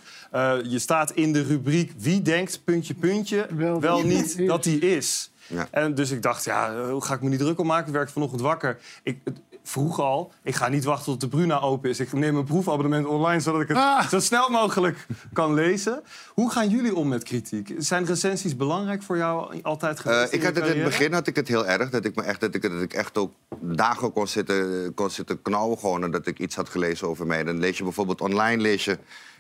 [0.70, 5.32] je staat in de rubriek wie denkt, puntje, puntje, wel, wel niet dat die is.
[5.50, 5.68] Ja.
[5.72, 7.88] En dus ik dacht, ja, hoe ga ik me niet druk om maken?
[7.88, 8.78] Ik werk vanochtend wakker.
[9.04, 9.18] Ik,
[9.70, 12.00] vroeg al, ik ga niet wachten tot de Bruna open is.
[12.00, 14.08] Ik neem een proefabonnement online, zodat ik het ah.
[14.08, 16.02] zo snel mogelijk kan lezen.
[16.34, 17.74] Hoe gaan jullie om met kritiek?
[17.78, 20.34] Zijn recensies belangrijk voor jou altijd geweest?
[20.34, 21.90] Uh, ik had het in het begin had ik het heel erg.
[21.90, 25.42] Dat ik, me echt, dat ik, dat ik echt ook dagen kon zitten, kon zitten
[25.42, 26.12] knauwen gewoon...
[26.12, 27.44] dat ik iets had gelezen over mij.
[27.44, 28.98] Dan lees je bijvoorbeeld online lees je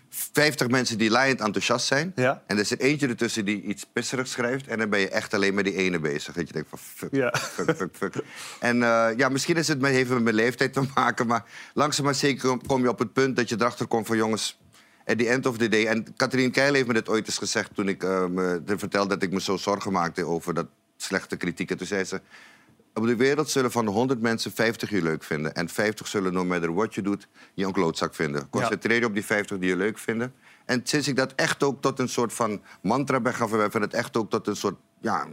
[0.09, 2.11] 50 mensen die laaiend enthousiast zijn.
[2.15, 2.43] Ja.
[2.47, 4.67] En er zit eentje ertussen die iets pisserigs schrijft.
[4.67, 6.33] En dan ben je echt alleen met die ene bezig.
[6.33, 7.35] Dat je denkt van fuck, ja.
[7.37, 8.13] fuck, fuck, fuck.
[8.59, 11.27] En uh, ja, misschien is het met, heeft met mijn leeftijd te maken.
[11.27, 11.43] Maar
[11.73, 14.59] langzaam maar zeker kom je op het punt dat je erachter komt van jongens...
[15.05, 15.85] At the end of the day.
[15.85, 19.23] En Katrien Keil heeft me dit ooit eens gezegd toen ik uh, me vertelde dat
[19.23, 20.67] ik me zo zorgen maakte over dat
[20.97, 21.71] slechte kritiek.
[21.71, 22.21] En toen zei ze:
[22.93, 25.53] op de wereld zullen van de 100 mensen 50 je leuk vinden.
[25.53, 28.49] En 50 zullen, no matter what je doet, je een klootzak vinden.
[28.49, 30.33] Concentreer je op die 50 die je leuk vinden.
[30.65, 33.81] En sinds ik dat echt ook tot een soort van mantra ben gaan verwerven...
[33.81, 35.27] en het echt ook tot een soort ja,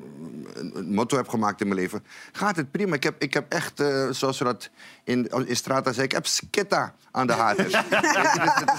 [0.55, 2.05] een motto heb gemaakt in mijn leven...
[2.33, 2.95] gaat het prima.
[2.95, 4.71] Ik heb, ik heb echt, uh, zoals we dat
[5.05, 6.07] in, in Strata zei...
[6.07, 7.57] ik heb skitta aan de haat.
[7.57, 7.73] dus,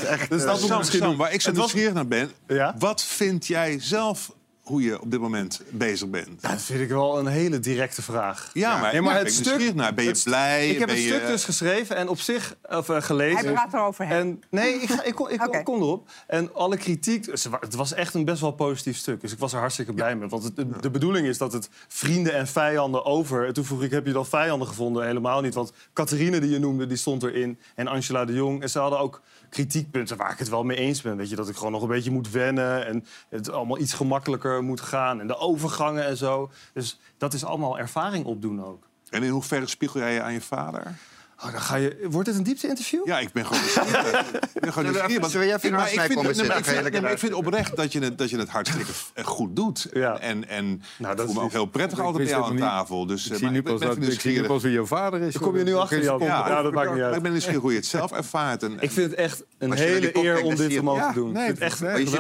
[0.04, 2.32] echt, dus dat uh, misschien waar ik zo nieuwsgierig naar ben...
[2.48, 2.76] Ja?
[2.78, 4.36] wat vind jij zelf
[4.68, 6.42] hoe je op dit moment bezig bent?
[6.42, 8.50] Dat vind ik wel een hele directe vraag.
[8.54, 10.70] Ja, maar, maar het stuk, naar, ben je blij?
[10.70, 13.38] Ik heb een stuk dus geschreven en op zich of, uh, gelezen.
[13.38, 15.64] Hij praat erover En, nee, ik, ik, ik, ik okay.
[15.64, 16.10] kom erop.
[16.28, 17.26] En alle kritiek,
[17.60, 19.22] het was echt een best wel positief stuk.
[19.22, 20.30] Dus ik was er hartstikke blij mee.
[20.30, 23.48] Want het, de bedoeling is dat het vrienden en vijanden over...
[23.48, 25.06] En toen vroeg ik, heb je dan vijanden gevonden?
[25.06, 27.60] Helemaal niet, want Catharine die je noemde, die stond erin.
[27.76, 28.62] En Angela de Jong.
[28.62, 31.18] En ze hadden ook kritiekpunten waar ik het wel mee eens ben.
[31.18, 34.57] Weet je, dat ik gewoon nog een beetje moet wennen en het allemaal iets gemakkelijker
[34.64, 36.52] moet gaan en de overgangen en zo.
[36.74, 38.88] Dus dat is allemaal ervaring opdoen ook.
[39.10, 40.96] En in hoeverre spiegel jij je aan je vader?
[41.44, 42.08] Oh, dan ga je...
[42.10, 43.08] Wordt het een diepte-interview?
[43.08, 44.32] Ja, ik ben gewoon nieuwsgierig.
[44.56, 45.30] ik ben gewoon nieuwsgierig.
[45.30, 48.18] Zullen jij maar ik vind, nee, ik, vind, nee, ik vind oprecht dat je het,
[48.18, 48.92] dat je het hartstikke
[49.24, 49.88] goed doet.
[49.94, 50.20] Ja.
[50.20, 53.06] En, en nou, dat voel me ook heel prettig altijd bij jou aan tafel.
[53.06, 55.34] Dus, ik zie nu pas, dat, ik zie pas wie jouw vader is.
[55.34, 56.24] Dan kom je nu achter jou.
[56.24, 57.16] Ja, dat maakt niet uit.
[57.16, 58.64] Ik ben nieuwsgierig hoe je het zelf ervaart.
[58.64, 61.32] En, ik vind het echt een hele eer om dit te mogen doen.
[61.32, 61.80] Nee, het echt.
[61.80, 62.16] Je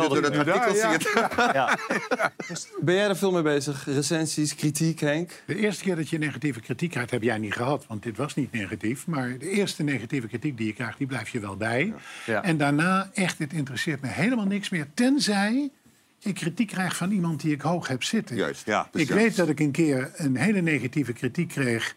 [2.81, 3.85] Ben jij er veel mee bezig?
[3.85, 5.43] Recensies, kritiek, Henk?
[5.45, 7.85] De eerste keer dat je negatieve kritiek had, heb jij niet gehad.
[7.87, 9.06] Want dit was niet negatief.
[9.07, 11.93] Maar de eerste negatieve kritiek die je krijgt, die blijf je wel bij.
[12.25, 12.43] Ja.
[12.43, 14.87] En daarna, echt, het interesseert me helemaal niks meer.
[14.93, 15.71] Tenzij
[16.19, 18.35] ik kritiek krijg van iemand die ik hoog heb zitten.
[18.35, 18.89] Juist, ja.
[18.93, 21.95] Ik weet dat ik een keer een hele negatieve kritiek kreeg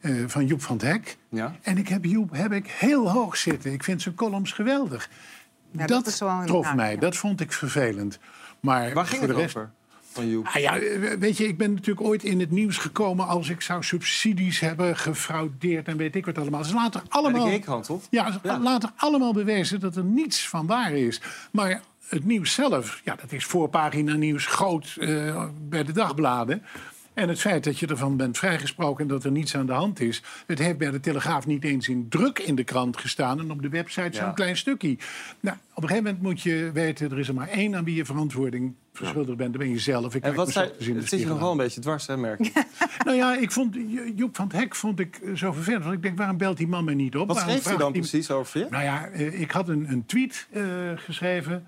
[0.00, 1.16] uh, van Joep van het Hek.
[1.28, 1.56] Ja.
[1.62, 3.72] En ik heb Joep heb ik heel hoog zitten.
[3.72, 5.08] Ik vind zijn columns geweldig.
[5.70, 8.18] Ja, dat, dat trof mij, dat vond ik vervelend.
[8.60, 9.70] Maar Waar ging voor het de rest, over?
[10.12, 10.46] Van Joep?
[10.46, 10.78] Ah ja,
[11.18, 14.96] weet je, ik ben natuurlijk ooit in het nieuws gekomen als ik zou subsidies hebben
[14.96, 16.64] gefraudeerd en weet ik wat allemaal.
[16.64, 17.44] Ze laten allemaal.
[17.44, 17.98] Bij de?
[18.10, 21.20] Ja, ze laten allemaal bewijzen dat er niets van waar is.
[21.52, 26.62] Maar het nieuws zelf, ja, dat is voorpagina nieuws groot uh, bij de dagbladen.
[27.20, 30.00] En het feit dat je ervan bent vrijgesproken en dat er niets aan de hand
[30.00, 30.22] is.
[30.46, 33.38] Het heeft bij de Telegraaf niet eens in druk in de krant gestaan.
[33.38, 34.96] En op de website zo'n klein stukje.
[35.40, 37.94] Nou, op een gegeven moment moet je weten, er is er maar één aan wie
[37.94, 39.52] je verantwoording verschuldigd bent.
[39.52, 40.14] Dan ben je zelf.
[40.14, 42.52] Ik en wat zei, het zit je nog wel een beetje dwars, hè, merk
[43.04, 43.76] nou ja, ik vond,
[44.16, 45.82] Joep van het Hek vond ik zo vervelend.
[45.82, 47.28] Want ik denk, waarom belt die man mij niet op?
[47.28, 48.66] Wat schreef hij dan precies over je?
[48.70, 50.64] Nou ja, eh, ik had een, een tweet uh,
[50.96, 51.66] geschreven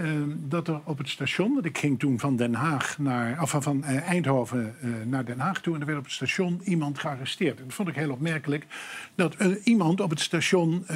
[0.00, 3.54] Ehm, dat er op het station, want ik ging toen van Den Haag naar, of
[3.58, 6.98] van uh, Eindhoven uh, naar Den Haag toe, en er werd op het station iemand
[6.98, 7.58] gearresteerd.
[7.58, 8.66] En dat vond ik heel opmerkelijk
[9.14, 10.86] dat uh, iemand op het station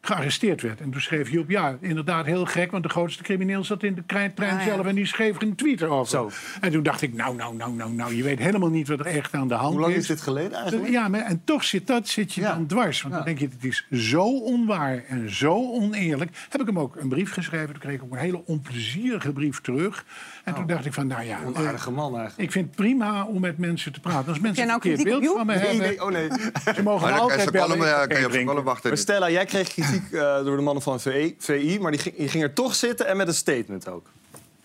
[0.00, 0.80] gearresteerd werd.
[0.80, 2.70] En toen schreef Joep, ja, inderdaad heel gek...
[2.70, 4.86] want de grootste crimineel zat in de trein, ah, zelf...
[4.86, 6.08] en die schreef er een tweet over.
[6.08, 6.30] Zo.
[6.60, 8.14] En toen dacht ik, nou, nou, nou, nou, nou...
[8.14, 9.76] je weet helemaal niet wat er echt aan de hand is.
[9.76, 10.90] Hoe lang is dit geleden eigenlijk?
[10.90, 13.02] Ja, maar, en toch zit dat zit je dan dwars.
[13.02, 16.30] Want dan denk je, het is zo onwaar en zo oneerlijk.
[16.48, 17.70] Heb ik hem ook een brief geschreven.
[17.70, 20.04] Toen kreeg ik ook een hele onplezierige brief terug...
[20.44, 20.68] En toen oh.
[20.68, 21.38] dacht ik van, nou ja...
[21.46, 22.48] Een aardige man eigenlijk.
[22.48, 24.28] Ik vind het prima om met mensen te praten.
[24.28, 25.78] Als mensen nou een verkeerd beeld van me hebben...
[25.78, 26.28] Nee, oh nee.
[26.74, 27.78] Ze mogen altijd bellen.
[27.78, 28.90] Ja, kan je op column wachten.
[28.90, 32.16] Maar Stella, jij kreeg kritiek uh, door de mannen van VI, VI maar die ging,
[32.16, 34.06] die ging er toch zitten en met een statement ook.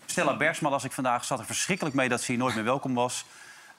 [0.06, 2.94] Stella Bersma las ik vandaag, zat er verschrikkelijk mee dat ze hier nooit meer welkom
[2.94, 3.24] was.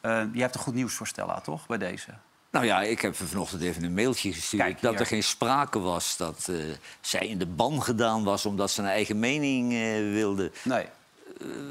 [0.02, 2.10] Uh, je hebt er goed nieuws voor Stella, toch, bij deze?
[2.52, 6.48] Nou ja, ik heb vanochtend even een mailtje gestuurd dat er geen sprake was dat
[6.50, 6.64] uh,
[7.02, 10.52] zij in de ban gedaan was omdat ze een eigen mening uh, wilde.
[10.64, 10.86] Nee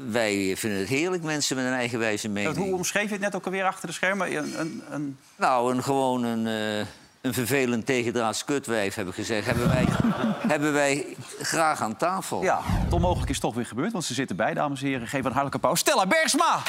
[0.09, 2.55] wij vinden het heerlijk, mensen met een eigenwijze mening.
[2.55, 4.37] Hoe omschreef je het net ook alweer achter de schermen?
[4.37, 5.17] Een, een, een...
[5.35, 6.85] Nou, een, gewoon een, uh,
[7.27, 9.45] een vervelend tegendraads kutwijf, heb ik gezegd.
[9.45, 9.85] hebben, wij,
[10.53, 11.05] hebben wij
[11.41, 12.43] graag aan tafel.
[12.43, 15.07] Ja, het onmogelijk is toch weer gebeurd, want ze zitten bij, dames en heren.
[15.07, 15.79] Geef een hartelijke pauze.
[15.79, 16.59] Stella Bergsma!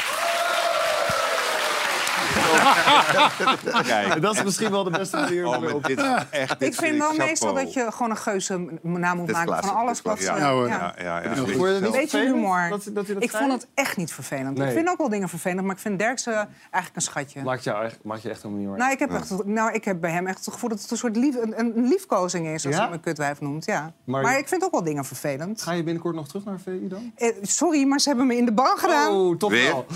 [3.86, 4.22] Kijk.
[4.22, 7.14] Dat is misschien wel de beste manier om oh, dit echt, dit Ik vind wel
[7.14, 10.22] meestal dat je gewoon een geuze naam moet maken van alles wat...
[10.22, 10.94] Ja, ja, ja.
[10.98, 12.68] ja, ja, Een beetje humor.
[12.68, 14.58] Dat, dat ik vond het echt niet vervelend.
[14.60, 17.42] Ik vind ook wel dingen vervelend, maar ik vind Derksen eigenlijk een schatje.
[17.42, 18.78] Maakt, jou, maakt je echt helemaal niet hoor.
[18.78, 20.96] Nou, ik heb, echt, nou, ik heb bij hem echt het gevoel dat het een
[20.96, 23.64] soort lief, een, een liefkozing is, als hij me kutwijf noemt.
[23.64, 23.92] Ja.
[24.04, 25.62] Maar, ik vind ook wel dingen vervelend.
[25.62, 27.12] Ga je binnenkort nog terug naar VI dan?
[27.16, 29.12] Eh, sorry, maar ze hebben me in de ban gedaan.
[29.12, 29.86] Oh, toch wel.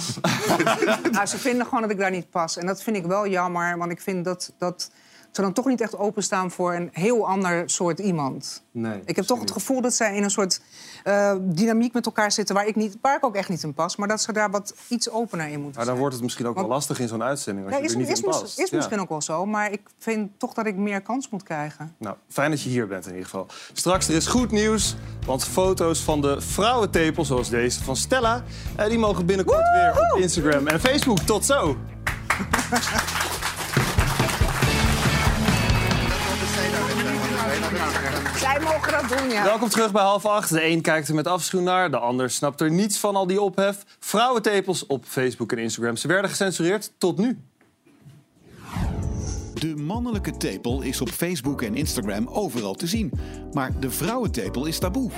[1.13, 2.57] nou, ze vinden gewoon dat ik daar niet pas.
[2.57, 4.91] En dat vind ik wel jammer, want ik vind dat, dat
[5.33, 8.63] ze dan toch niet echt openstaan voor een heel ander soort iemand.
[8.71, 10.61] Nee, ik heb toch het gevoel dat zij in een soort
[11.05, 13.97] uh, dynamiek met elkaar zitten waar ik, niet, waar ik ook echt niet in pas.
[13.97, 16.55] Maar dat ze daar wat iets opener in moeten maar dan wordt het misschien ook
[16.55, 18.59] wel lastig in zo'n uitzending als ja, je er niet is, in past.
[18.59, 21.95] Is, misschien ook wel zo, maar ik vind toch dat ik meer kans moet krijgen.
[21.99, 23.47] Nou, fijn dat je hier bent in ieder geval.
[23.73, 28.45] Straks, er is goed nieuws, want foto's van de vrouwentepel zoals deze van Stella...
[28.77, 31.19] Eh, die mogen binnenkort weer op Instagram en Facebook.
[31.19, 31.77] Tot zo!
[38.37, 39.45] Zij mogen dat doen, ja.
[39.45, 40.49] Welkom terug bij half acht.
[40.49, 43.41] De een kijkt er met afschuw naar, de ander snapt er niets van al die
[43.41, 43.85] ophef.
[43.99, 45.97] Vrouwentepels op Facebook en Instagram.
[45.97, 47.39] Ze werden gecensureerd tot nu.
[49.63, 53.13] De mannelijke tepel is op Facebook en Instagram overal te zien.
[53.53, 55.11] Maar de vrouwentepel is taboe.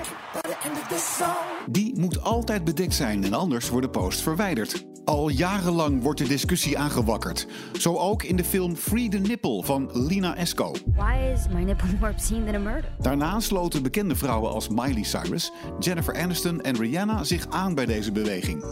[1.67, 4.85] Die moet altijd bedekt zijn en anders wordt de post verwijderd.
[5.05, 7.47] Al jarenlang wordt de discussie aangewakkerd.
[7.79, 10.75] Zo ook in de film Free the Nipple van Lina Esco.
[10.95, 12.91] Why is my nipple more obscene than a murder?
[12.99, 18.13] Daarna sloten bekende vrouwen als Miley Cyrus, Jennifer Aniston en Rihanna zich aan bij deze
[18.13, 18.65] beweging.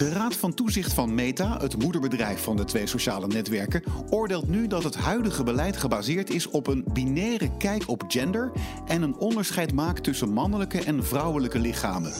[0.00, 4.66] De Raad van Toezicht van Meta, het moederbedrijf van de twee sociale netwerken, oordeelt nu
[4.66, 8.52] dat het huidige beleid gebaseerd is op een binaire kijk op gender
[8.86, 12.12] en een onderscheid maakt tussen mannelijke en vrouwelijke lichamen.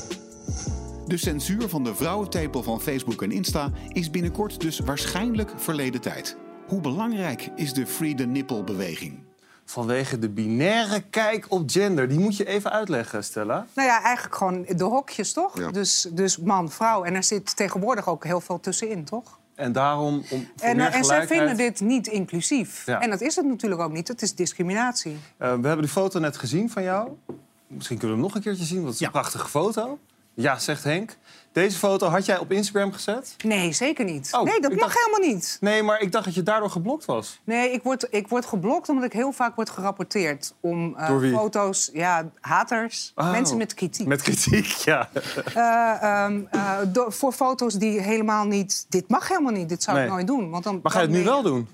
[1.06, 6.36] De censuur van de vrouwentepel van Facebook en Insta is binnenkort dus waarschijnlijk verleden tijd.
[6.66, 9.29] Hoe belangrijk is de Free the Nipple beweging?
[9.70, 12.08] Vanwege de binaire kijk op gender.
[12.08, 13.66] Die moet je even uitleggen, Stella.
[13.74, 15.70] Nou ja, eigenlijk gewoon de hokjes, toch?
[15.70, 17.04] Dus, dus man, vrouw.
[17.04, 19.38] En er zit tegenwoordig ook heel veel tussenin, toch?
[19.54, 22.86] En daarom om en, en zij vinden dit niet inclusief.
[22.86, 24.08] En dat is het natuurlijk ook niet.
[24.08, 25.12] Het is discriminatie.
[25.12, 27.10] Uh, we hebben die foto net gezien van jou.
[27.66, 29.98] Misschien kunnen we hem nog een keertje zien, want het is een prachtige foto.
[30.34, 31.16] Ja, zegt Henk.
[31.52, 33.36] Deze foto had jij op Instagram gezet?
[33.44, 34.28] Nee, zeker niet.
[34.32, 35.56] Oh, nee, dat mag helemaal niet.
[35.60, 37.40] Nee, maar ik dacht dat je daardoor geblokt was.
[37.44, 41.90] Nee, ik word, ik word geblokt omdat ik heel vaak word gerapporteerd om uh, foto's,
[41.92, 44.06] ja, haters, oh, mensen met kritiek.
[44.06, 45.08] Met kritiek, ja.
[45.56, 46.78] Uh, uh,
[47.08, 48.86] voor foto's die helemaal niet.
[48.88, 49.68] Dit mag helemaal niet.
[49.68, 50.50] Dit zou ik nooit doen.
[50.50, 51.68] Want dan, maar ga je het nu wel doen?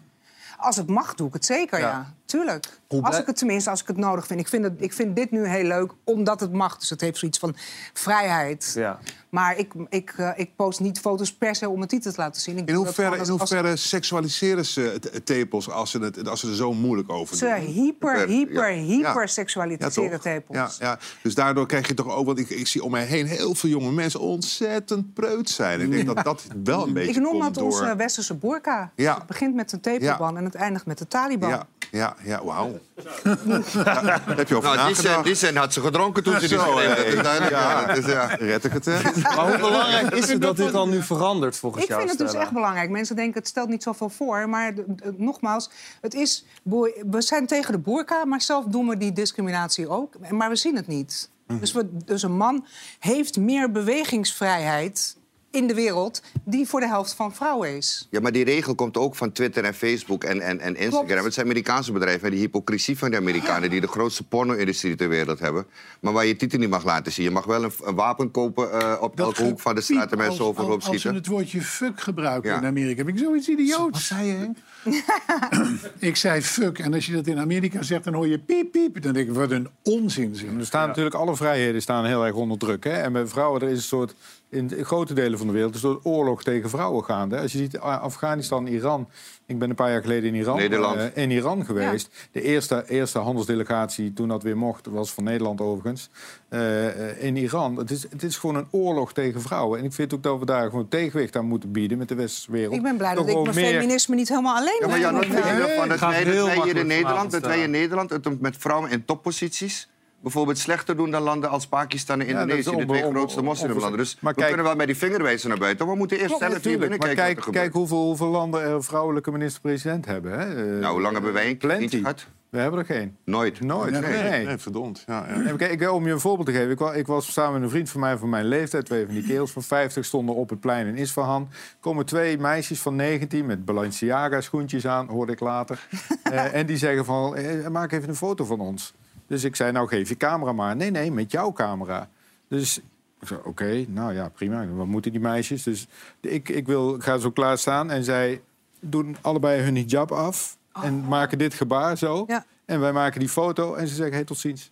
[0.59, 2.15] Als het mag, doe ik het zeker, ja.
[2.27, 2.67] Tuurlijk.
[3.03, 4.41] Als ik het tenminste, als ik het nodig vind.
[4.41, 6.79] Ik vind, het, ik vind dit nu heel leuk, omdat het mag.
[6.79, 7.55] Dus het heeft zoiets van
[7.93, 8.73] vrijheid.
[8.75, 8.99] Ja.
[9.29, 12.41] Maar ik, ik, uh, ik post niet foto's per se om mijn titel te laten
[12.41, 12.67] zien.
[12.67, 17.11] in hoeverre, in hoeverre seksualiseren ze tepels als ze, het, als ze er zo moeilijk
[17.11, 17.49] over doen?
[17.49, 20.57] Ze hyper, hyper, hyper seksualiseren ja, tepels.
[20.57, 22.27] Ja, ja, dus daardoor krijg je toch ook...
[22.27, 25.81] Want ik, ik zie om mij heen heel veel jonge mensen ontzettend preut zijn.
[25.81, 28.93] Ik denk dat dat wel een beetje Ik noem dat onze westerse burka.
[28.95, 31.49] Het begint met een tepelban en het eindigt met de Taliban.
[31.49, 32.79] Ja, ja, wauw.
[33.03, 36.59] Ja, heb je over nou, die, zin, die zin had ze gedronken toen ze die
[36.59, 37.23] schreef.
[37.51, 38.27] Ja, dus ja.
[38.27, 39.03] Red ik het, hè?
[39.23, 42.03] Maar hoe belangrijk is het dat dit dan nu verandert volgens ik jou?
[42.03, 42.91] Ik vind het dus echt belangrijk.
[42.91, 44.49] Mensen denken het stelt niet zoveel voor.
[44.49, 44.73] Maar
[45.17, 50.15] nogmaals, het is, we zijn tegen de boerka, maar zelf doen we die discriminatie ook.
[50.31, 51.31] Maar we zien het niet.
[51.47, 51.59] Mhm.
[51.59, 52.67] Dus, we, dus een man
[52.99, 55.16] heeft meer bewegingsvrijheid
[55.57, 58.07] in de wereld die voor de helft van vrouwen is.
[58.11, 61.07] Ja, maar die regel komt ook van Twitter en Facebook en, en, en Instagram.
[61.07, 61.25] Klopt.
[61.25, 63.71] Het zijn Amerikaanse bedrijven en die hypocrisie van de Amerikanen...
[63.71, 65.67] die de grootste porno-industrie ter wereld hebben.
[66.01, 67.25] Maar waar je titel niet mag laten zien.
[67.25, 70.45] Je mag wel een, wapen kopen uh, op elke hoek van de straat en mensen
[70.45, 71.11] overhoop schieten.
[71.11, 73.91] Als ze het woordje fuck gebruiken in Amerika, heb ik zoiets idioots.
[73.91, 74.57] Wat zei je, Henk?
[75.99, 76.79] ik zei fuck.
[76.79, 79.03] En als je dat in Amerika zegt, dan hoor je piep, piep.
[79.03, 80.35] Dan denk ik, wat een onzin.
[80.59, 82.85] Er staan natuurlijk alle vrijheden staan heel erg onder druk.
[82.85, 82.91] Hè?
[82.91, 84.15] En bij vrouwen er is een soort
[84.51, 87.41] in grote delen van de wereld is door oorlog tegen vrouwen gaande.
[87.41, 89.09] Als je ziet Afghanistan, Iran.
[89.47, 92.29] Ik ben een paar jaar geleden in Iran, uh, in Iran geweest.
[92.33, 96.11] De eerste, eerste handelsdelegatie toen dat weer mocht, was van Nederland overigens.
[96.51, 97.77] Uh, in Iran.
[97.77, 99.79] Het is, het is gewoon een oorlog tegen vrouwen.
[99.79, 102.51] En ik vind ook dat we daar gewoon tegenwicht aan moeten bieden met de westerse
[102.51, 102.75] wereld.
[102.75, 105.45] Ik ben blij dat ik mijn feminisme niet helemaal alleen ja, maar ja, dat wij,
[105.45, 109.89] wij in Nederland, dat wij in Nederland het met vrouwen in topposities
[110.27, 113.99] bijvoorbeeld slechter doen dan landen als Pakistan en Indonesië, de twee grootste moslimlanden.
[113.99, 115.85] Dus we kunnen wel met die vinger wijzen naar buiten.
[115.85, 117.25] Maar we moeten eerst zelf hier binnen kijken.
[117.25, 120.39] Maar kijk, kijk hoeveel, hoeveel landen er vrouwelijke minister-president hebben.
[120.39, 120.55] Hè?
[120.79, 121.99] nou, hoe lang hebben wij een Plenty.
[121.99, 122.27] gehad?
[122.49, 123.17] We hebben er geen.
[123.25, 123.61] Nooit.
[123.61, 123.91] Nooit.
[123.91, 124.31] Nee, nee.
[124.31, 124.47] nee.
[124.47, 125.03] nee verdomd.
[125.07, 125.39] Ja, ja.
[125.39, 126.71] Nee, kijk, om je een voorbeeld te geven.
[126.71, 128.85] Ik was, ik was, samen met een vriend van mij van mijn leeftijd.
[128.85, 131.49] Twee van die kerels van 50 stonden op het plein in Isfahan.
[131.81, 135.87] komen twee meisjes van 19 met Balenciaga schoentjes aan, hoorde ik later.
[136.33, 138.95] uh, en die zeggen van, eh, maak even een foto van ons.
[139.27, 140.77] Dus ik zei, nou geef je camera maar.
[140.77, 142.09] Nee, nee, met jouw camera.
[142.49, 142.79] Dus
[143.21, 144.67] ik zei, oké, nou ja, prima.
[144.67, 145.63] Wat moeten die meisjes?
[145.63, 145.87] Dus
[146.21, 147.91] ik, ik wil, ga zo klaarstaan.
[147.91, 148.43] En zij
[148.81, 150.59] doen allebei hun hijab af.
[150.83, 151.09] En oh.
[151.09, 152.25] maken dit gebaar zo.
[152.27, 152.45] Ja.
[152.65, 154.71] En wij maken die foto en ze zeggen, hey, tot ziens.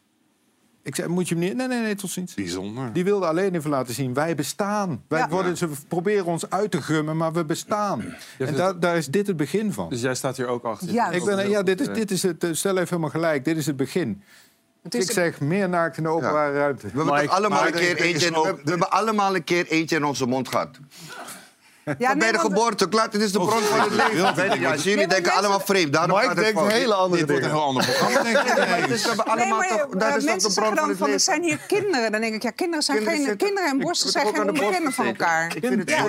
[0.83, 1.57] Ik zei, moet je hem niet...
[1.57, 2.35] Nee, nee, nee, tot ziens.
[2.35, 2.93] Bijzonder.
[2.93, 5.03] Die wilde alleen even laten zien, wij bestaan.
[5.09, 8.05] Wij worden, ze proberen ons uit te gummen, maar we bestaan.
[8.39, 9.89] en daar, daar is dit het begin van.
[9.89, 10.93] Dus jij staat hier ook achter?
[10.93, 12.49] Ja, ik ben, ja dit, is, dit is het...
[12.53, 14.23] Stel even helemaal gelijk, dit is het begin.
[14.85, 16.87] Het ik zeg meer naakt in de openbare ruimte.
[16.93, 20.27] We hebben, allemaal een keer eentje, we, we hebben allemaal een keer eentje in onze
[20.27, 20.79] mond gehad.
[21.99, 24.61] Ja, bij de geboorte, klaar, dit is de bron van het leven.
[24.61, 25.93] Ja, jullie denken allemaal vreemd.
[25.93, 29.35] Daarom Mike denkt een hele andere Dit wordt een heel ander programma, denk ik.
[29.37, 32.13] Nee, maar dat is mensen zeggen dan van, er zijn hier kinderen.
[32.13, 35.57] Dan denk ik, ja, kinderen, zijn geen, kinderen en borsten zijn geen onbekenden van elkaar.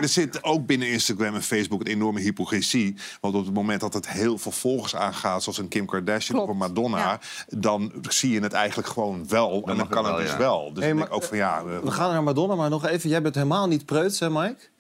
[0.02, 2.96] Er zit ook binnen Instagram en Facebook een enorme hypocrisie.
[3.22, 5.44] Want op het moment dat het heel veel volgers aangaat...
[5.44, 7.20] zoals een Kim Kardashian of een Madonna...
[7.48, 9.64] dan zie je het eigenlijk gewoon wel.
[9.66, 10.74] En dan kan het dus wel.
[10.74, 11.64] Dus ik ook van ja...
[11.64, 13.10] We gaan naar Madonna, maar nog even.
[13.10, 14.74] Jij bent helemaal niet preuts, hè, Mike?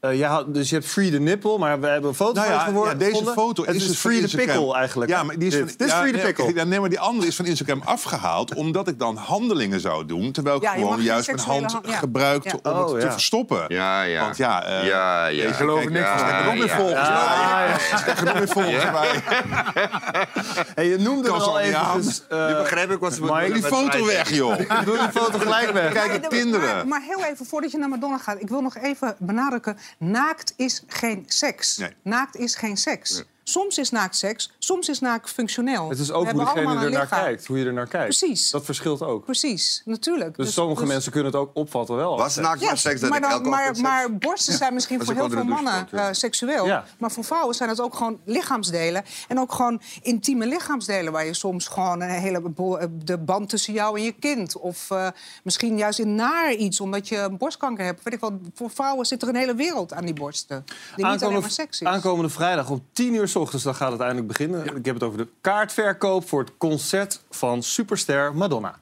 [0.00, 2.52] Uh, je had, dus je hebt Free the Nipple, maar we hebben een foto nou
[2.52, 5.10] ja, van ja, deze foto het is, is dus Free the Pickle eigenlijk.
[5.10, 5.68] Ja, maar die is dit.
[5.68, 6.54] van, dit is Free the Pickle.
[6.54, 8.54] Ja, nee, maar die andere is van Instagram afgehaald...
[8.54, 10.32] omdat ik dan handelingen zou doen...
[10.32, 13.64] terwijl ik gewoon juist mijn hand hand gebruikte om het oh, te verstoppen.
[13.68, 14.22] Ja, ja.
[14.22, 14.82] Want ja...
[14.82, 15.48] Uh, ja, ja.
[15.48, 16.28] Ik geloof niks van.
[16.28, 17.08] Ik nog meer volgers.
[17.08, 17.66] Ja,
[18.06, 18.22] ja.
[18.24, 18.84] nog meer volgers
[20.74, 22.02] Hey, je noemde het al even...
[22.28, 23.52] Nu begrijp ik wat ze bedoelen.
[23.52, 24.56] Die foto weg, joh.
[24.84, 25.92] Doe die foto gelijk weg.
[25.92, 26.88] Kijk, kinderen.
[26.88, 28.40] Maar heel even, voordat je naar Madonna gaat...
[28.40, 29.76] ik wil nog even benadrukken...
[29.98, 31.80] naakt is geen seks.
[32.02, 33.22] Naakt is geen seks.
[33.50, 35.88] Soms is naakt seks, soms is naakt functioneel.
[35.88, 38.18] Het is ook hoe degene er naar kijkt, hoe je er naar kijkt.
[38.18, 38.50] Precies.
[38.50, 39.24] Dat verschilt ook.
[39.24, 40.36] Precies, natuurlijk.
[40.36, 42.16] Dus, dus sommige dus- mensen kunnen het ook opvatten wel.
[42.16, 43.00] Was naakt ja, seks?
[43.00, 46.82] Dat maar, dan, maar, maar borsten zijn misschien voor heel veel mannen uh, seksueel.
[46.98, 49.04] Maar voor vrouwen zijn het ook gewoon lichaamsdelen.
[49.28, 51.12] En ook gewoon intieme lichaamsdelen...
[51.12, 54.56] waar je soms gewoon een hele eh, de band tussen jou en je kind...
[54.56, 55.08] of uh,
[55.42, 58.02] misschien juist in naar iets omdat je borstkanker hebt.
[58.02, 60.64] Weet ik wel, voor vrouwen zit er een hele wereld aan die borsten.
[60.96, 61.86] Die niet alleen maar seks is.
[61.86, 64.76] Aankomende vrijdag om tien uur ochtends dan gaat het eindelijk beginnen.
[64.76, 68.78] Ik heb het over de kaartverkoop voor het concert van superster Madonna.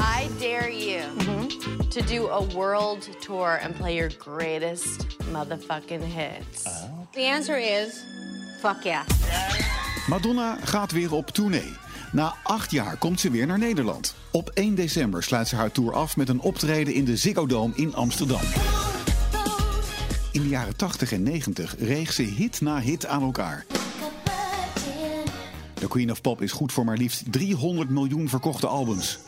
[0.00, 1.46] I dare you
[1.88, 6.62] to do a world tour and play your greatest motherfucking hits.
[7.10, 8.04] The answer is
[8.60, 9.06] fuck yeah.
[10.06, 11.76] Madonna gaat weer op tournee.
[12.12, 14.14] Na acht jaar komt ze weer naar Nederland.
[14.30, 17.74] Op 1 december sluit ze haar tour af met een optreden in de Ziggo Dome
[17.74, 18.40] in Amsterdam.
[20.32, 23.66] In de jaren 80 en 90 reeg ze hit na hit aan elkaar.
[25.74, 29.18] De Queen of Pop is goed voor maar liefst 300 miljoen verkochte albums.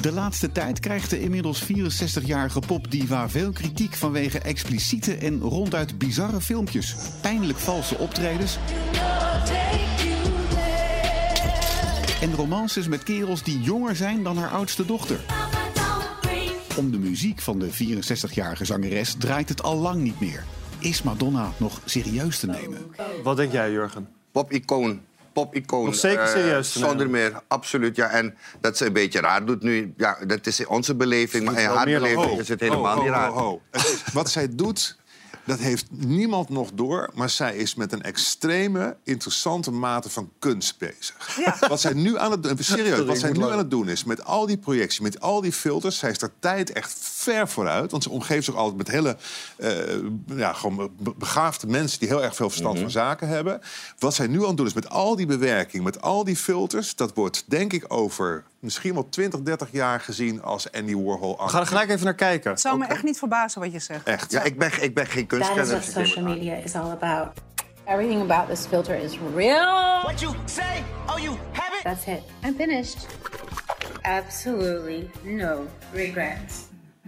[0.00, 6.40] De laatste tijd krijgt de inmiddels 64-jarige popdiva veel kritiek vanwege expliciete en ronduit bizarre
[6.40, 8.58] filmpjes, pijnlijk valse optredens
[12.20, 15.20] en romances met kerels die jonger zijn dan haar oudste dochter.
[16.76, 20.44] Om de muziek van de 64-jarige zangeres draait het al lang niet meer.
[20.78, 22.94] Is Madonna nog serieus te nemen?
[23.22, 24.08] Wat denk jij, Jurgen?
[24.32, 25.00] Pop-icoon.
[25.32, 25.84] Pop-icoon.
[25.84, 27.96] Nog zeker eh, serieus uh, Zonder meer, absoluut.
[27.96, 28.08] Ja.
[28.08, 29.94] En dat ze een beetje raar doet nu.
[29.96, 31.44] Ja, dat is onze beleving.
[31.44, 33.32] Maar in haar beleving is het helemaal niet raar.
[34.12, 34.96] Wat zij doet
[35.46, 40.78] dat heeft niemand nog door, maar zij is met een extreme, interessante mate van kunst
[40.78, 41.38] bezig.
[41.68, 44.24] Wat zij nu aan het doen, serieus, wat zij nu aan het doen is met
[44.24, 48.02] al die projecties, met al die filters, zij is er tijd echt ver vooruit, want
[48.02, 49.16] ze omgeeft zich altijd met hele
[49.58, 52.92] uh, ja, gewoon begaafde mensen die heel erg veel verstand van mhm.
[52.92, 53.60] zaken hebben.
[53.98, 56.94] Wat zij nu aan het doen is met al die bewerking, met al die filters,
[56.94, 61.36] dat wordt denk ik over misschien wel 20, 30 jaar gezien als Andy Warhol.
[61.36, 62.50] We gaan er gelijk even naar kijken.
[62.50, 64.06] Het zou me echt niet verbazen wat je zegt.
[64.06, 64.30] Echt?
[64.30, 65.66] Ja, ik ben, ik ben geen kunstkenner.
[65.68, 67.28] That is what social media is all about.
[67.84, 70.02] Everything about this filter is real.
[70.02, 70.82] What you say?
[71.06, 71.82] Oh, you have it?
[71.82, 72.22] That's it.
[72.44, 73.06] I'm finished.
[74.02, 76.54] Absolutely no regrets.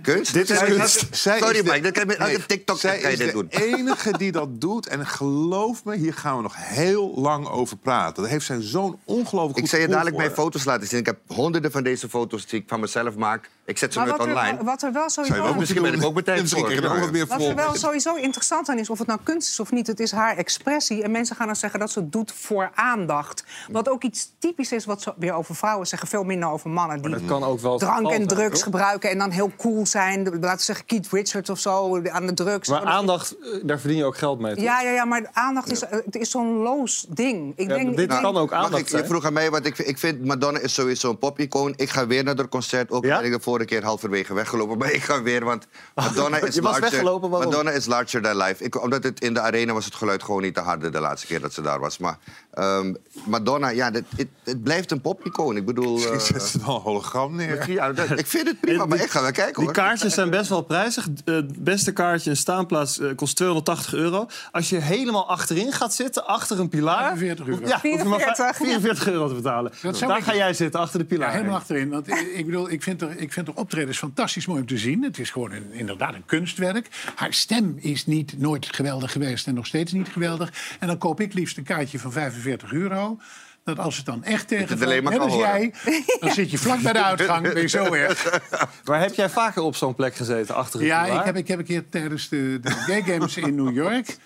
[0.02, 0.32] Kunst.
[0.32, 1.06] Dit is kunst.
[1.10, 3.48] Sorry, Mike, dat kan je met TikTok Zij kan je is dit de doen.
[3.76, 4.86] enige die dat doet.
[4.86, 8.22] En geloof me, hier gaan we nog heel lang over praten.
[8.22, 10.98] Dat heeft zij zo'n ongelooflijk Ik zal je dadelijk mijn foto's laten zien.
[10.98, 13.50] Ik heb honderden van deze foto's die ik van mezelf maak.
[13.68, 14.64] Ik zet ze Maar nooit wat er, online.
[14.64, 15.46] wat er wel sowieso...
[15.46, 16.70] ook Misschien ben ik ook meteen Misschien voor.
[16.70, 17.80] krijg je ook wat meer Wat er wel volgers.
[17.80, 21.02] sowieso interessant aan is, of het nou kunst is of niet, het is haar expressie.
[21.02, 23.44] En mensen gaan dan zeggen dat ze het doet voor aandacht.
[23.70, 27.02] Wat ook iets typisch is, wat ze weer over vrouwen zeggen, veel minder over mannen.
[27.02, 28.62] Die dat kan ook wel drank en drugs toch?
[28.62, 30.22] gebruiken en dan heel cool zijn.
[30.24, 32.68] Laten we zeggen Keith Richards of zo, aan de drugs.
[32.68, 34.54] Maar aandacht, eh, daar verdien je ook geld mee.
[34.54, 34.64] toch?
[34.64, 37.52] Ja, ja, ja, maar aandacht is, het is zo'n loos ding.
[37.56, 39.50] Ik Ja, denk, dit ik denk- kan ook Mag aandacht ik, je vroeg aan mij
[39.50, 39.88] wat ik vind.
[39.88, 41.72] Ik vind Madonna is sowieso een popicoon.
[41.76, 42.90] Ik ga weer naar dat concert.
[42.90, 44.78] Ook ik de vorige keer halverwege weggelopen.
[44.78, 46.90] Maar ik ga weer, want Madonna is Je was larger.
[46.90, 47.50] weggelopen, waarom?
[47.50, 48.64] Madonna is larger than life.
[48.64, 51.26] Ik, omdat het in de arena was het geluid gewoon niet te harde de laatste
[51.26, 51.98] keer dat ze daar was.
[51.98, 52.18] Maar
[52.58, 52.94] ehm,
[53.24, 55.56] Madonna, ja, dit, het, het blijft een popicoon.
[55.56, 55.96] Ik bedoel...
[56.12, 57.70] eh, zet ze dan een hologram neer.
[57.70, 59.72] ja, dat- ik vind het prima, maar ik ga wel kijken Die hoor.
[59.72, 61.08] kaartjes zijn best wel prijzig.
[61.24, 64.26] Eh, Het beste kaartje, een staanplaats, eh, kost 280 euro.
[64.52, 67.16] Als je helemaal achterin gaat zitten, achter een pilaar...
[67.16, 67.60] 45 euro.
[67.66, 68.56] Ja, hoef je maar 44.
[68.56, 69.72] 44 euro te betalen.
[69.82, 71.32] Dat Daar ga jij zitten, achter de Ja, pilaar.
[71.32, 71.88] helemaal achterin.
[71.88, 74.78] Want ik, ik bedoel, ik vind, er, ik vind er optredens fantastisch mooi om te
[74.78, 75.02] zien.
[75.02, 76.88] Het is gewoon een, inderdaad een kunstwerk.
[77.14, 80.52] Haar stem is niet, nooit geweldig geweest en nog steeds niet geweldig.
[80.80, 83.18] En dan koop ik liefst een kaartje van 45 euro.
[83.64, 85.74] Dat als het dan echt het tegen net als jij,
[86.20, 88.40] dan zit je vlak bij de uitgang, ben je zo erg.
[88.84, 91.58] Maar heb jij vaker op zo'n plek gezeten, achter een Ja, ik heb, ik heb
[91.58, 94.16] een keer tijdens de, de Gay Games in New York...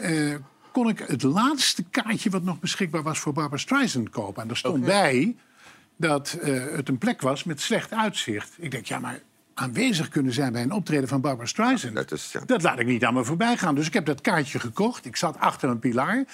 [0.00, 0.34] eh,
[0.72, 4.42] kon ik het laatste kaartje wat nog beschikbaar was voor Barbara Streisand kopen.
[4.42, 5.36] En er stond bij
[5.96, 8.52] dat eh, het een plek was met slecht uitzicht.
[8.58, 9.20] Ik denk, ja, maar
[9.60, 11.94] aanwezig kunnen zijn bij een optreden van Barbara Streisand...
[11.94, 12.40] Dat is, ja.
[12.46, 13.74] dat laat ik niet aan me voorbij gaan.
[13.74, 15.04] Dus ik heb dat kaartje gekocht.
[15.04, 16.24] Ik zat achter een pilaar.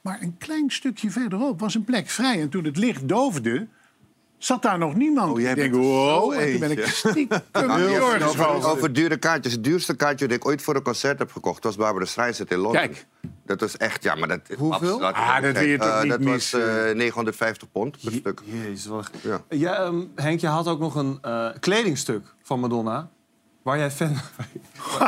[0.00, 2.40] Maar een klein stukje verderop was een plek vrij.
[2.40, 3.66] En toen het licht doofde...
[4.38, 5.32] Zat daar nog niemand?
[5.32, 8.46] Oh, jij ik denk, wow, en toen ben ik stiekem Over, doorgeschoven.
[8.48, 9.52] over, over dure kaartjes.
[9.52, 11.64] Het duurste kaartje dat ik ooit voor een concert heb gekocht...
[11.64, 12.80] was Barbara Streisand in Londen.
[12.80, 13.06] Kijk.
[13.46, 14.40] Dat was echt, ja, maar dat...
[14.58, 15.04] Hoeveel?
[15.04, 16.88] Ah, dat toch Eh, niet Dat was missen?
[16.88, 18.40] eh, 950 pond per stuk.
[18.44, 19.10] Jezus, wat...
[19.22, 19.40] Ja.
[19.48, 23.08] Ja, ehm, Henk, je had ook nog een eh, kledingstuk van Madonna.
[23.66, 24.16] Waar jij fan...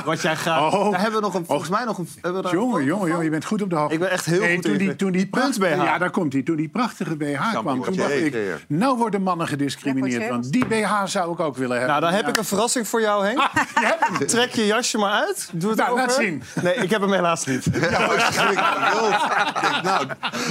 [0.05, 0.75] wat jij graag...
[0.75, 0.91] Oh.
[0.91, 2.09] Daar hebben we nog een, volgens mij nog een...
[2.13, 3.95] hebben we daar Jongen, foto jongen, jongen, je bent goed op de hoogte.
[3.95, 5.85] Ik ben echt heel goed toen die, toen die, die punt prachtige- BH.
[5.85, 6.43] Ja, daar komt hij.
[6.43, 8.37] Toen die prachtige BH kwam, toen dacht ik...
[8.69, 11.89] Nou worden mannen gediscrimineerd, want die BH zou ik ook willen hebben.
[11.97, 13.39] Nou, dan heb ik een verrassing voor jou, Henk.
[13.81, 14.27] Je hebt hem.
[14.27, 15.51] Trek je jasje maar uit.
[15.53, 16.05] Doe het Nou, over.
[16.07, 16.43] laat zien.
[16.63, 17.65] Nee, ik heb hem helaas niet.
[17.73, 17.89] Ja,
[19.83, 20.07] nou,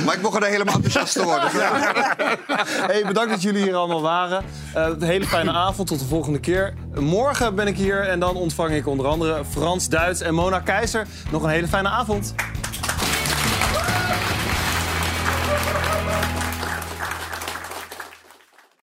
[0.05, 1.49] maar ik begon er helemaal enthousiast te worden.
[2.87, 4.43] Hey, bedankt dat jullie hier allemaal waren.
[4.73, 5.87] Eh, een hele fijne avond.
[5.87, 6.73] Tot de volgende keer.
[6.99, 11.07] Morgen ben ik hier en dan ontvang ik onder andere Frans, Duits en Mona Keizer.
[11.31, 12.33] Nog een hele fijne avond.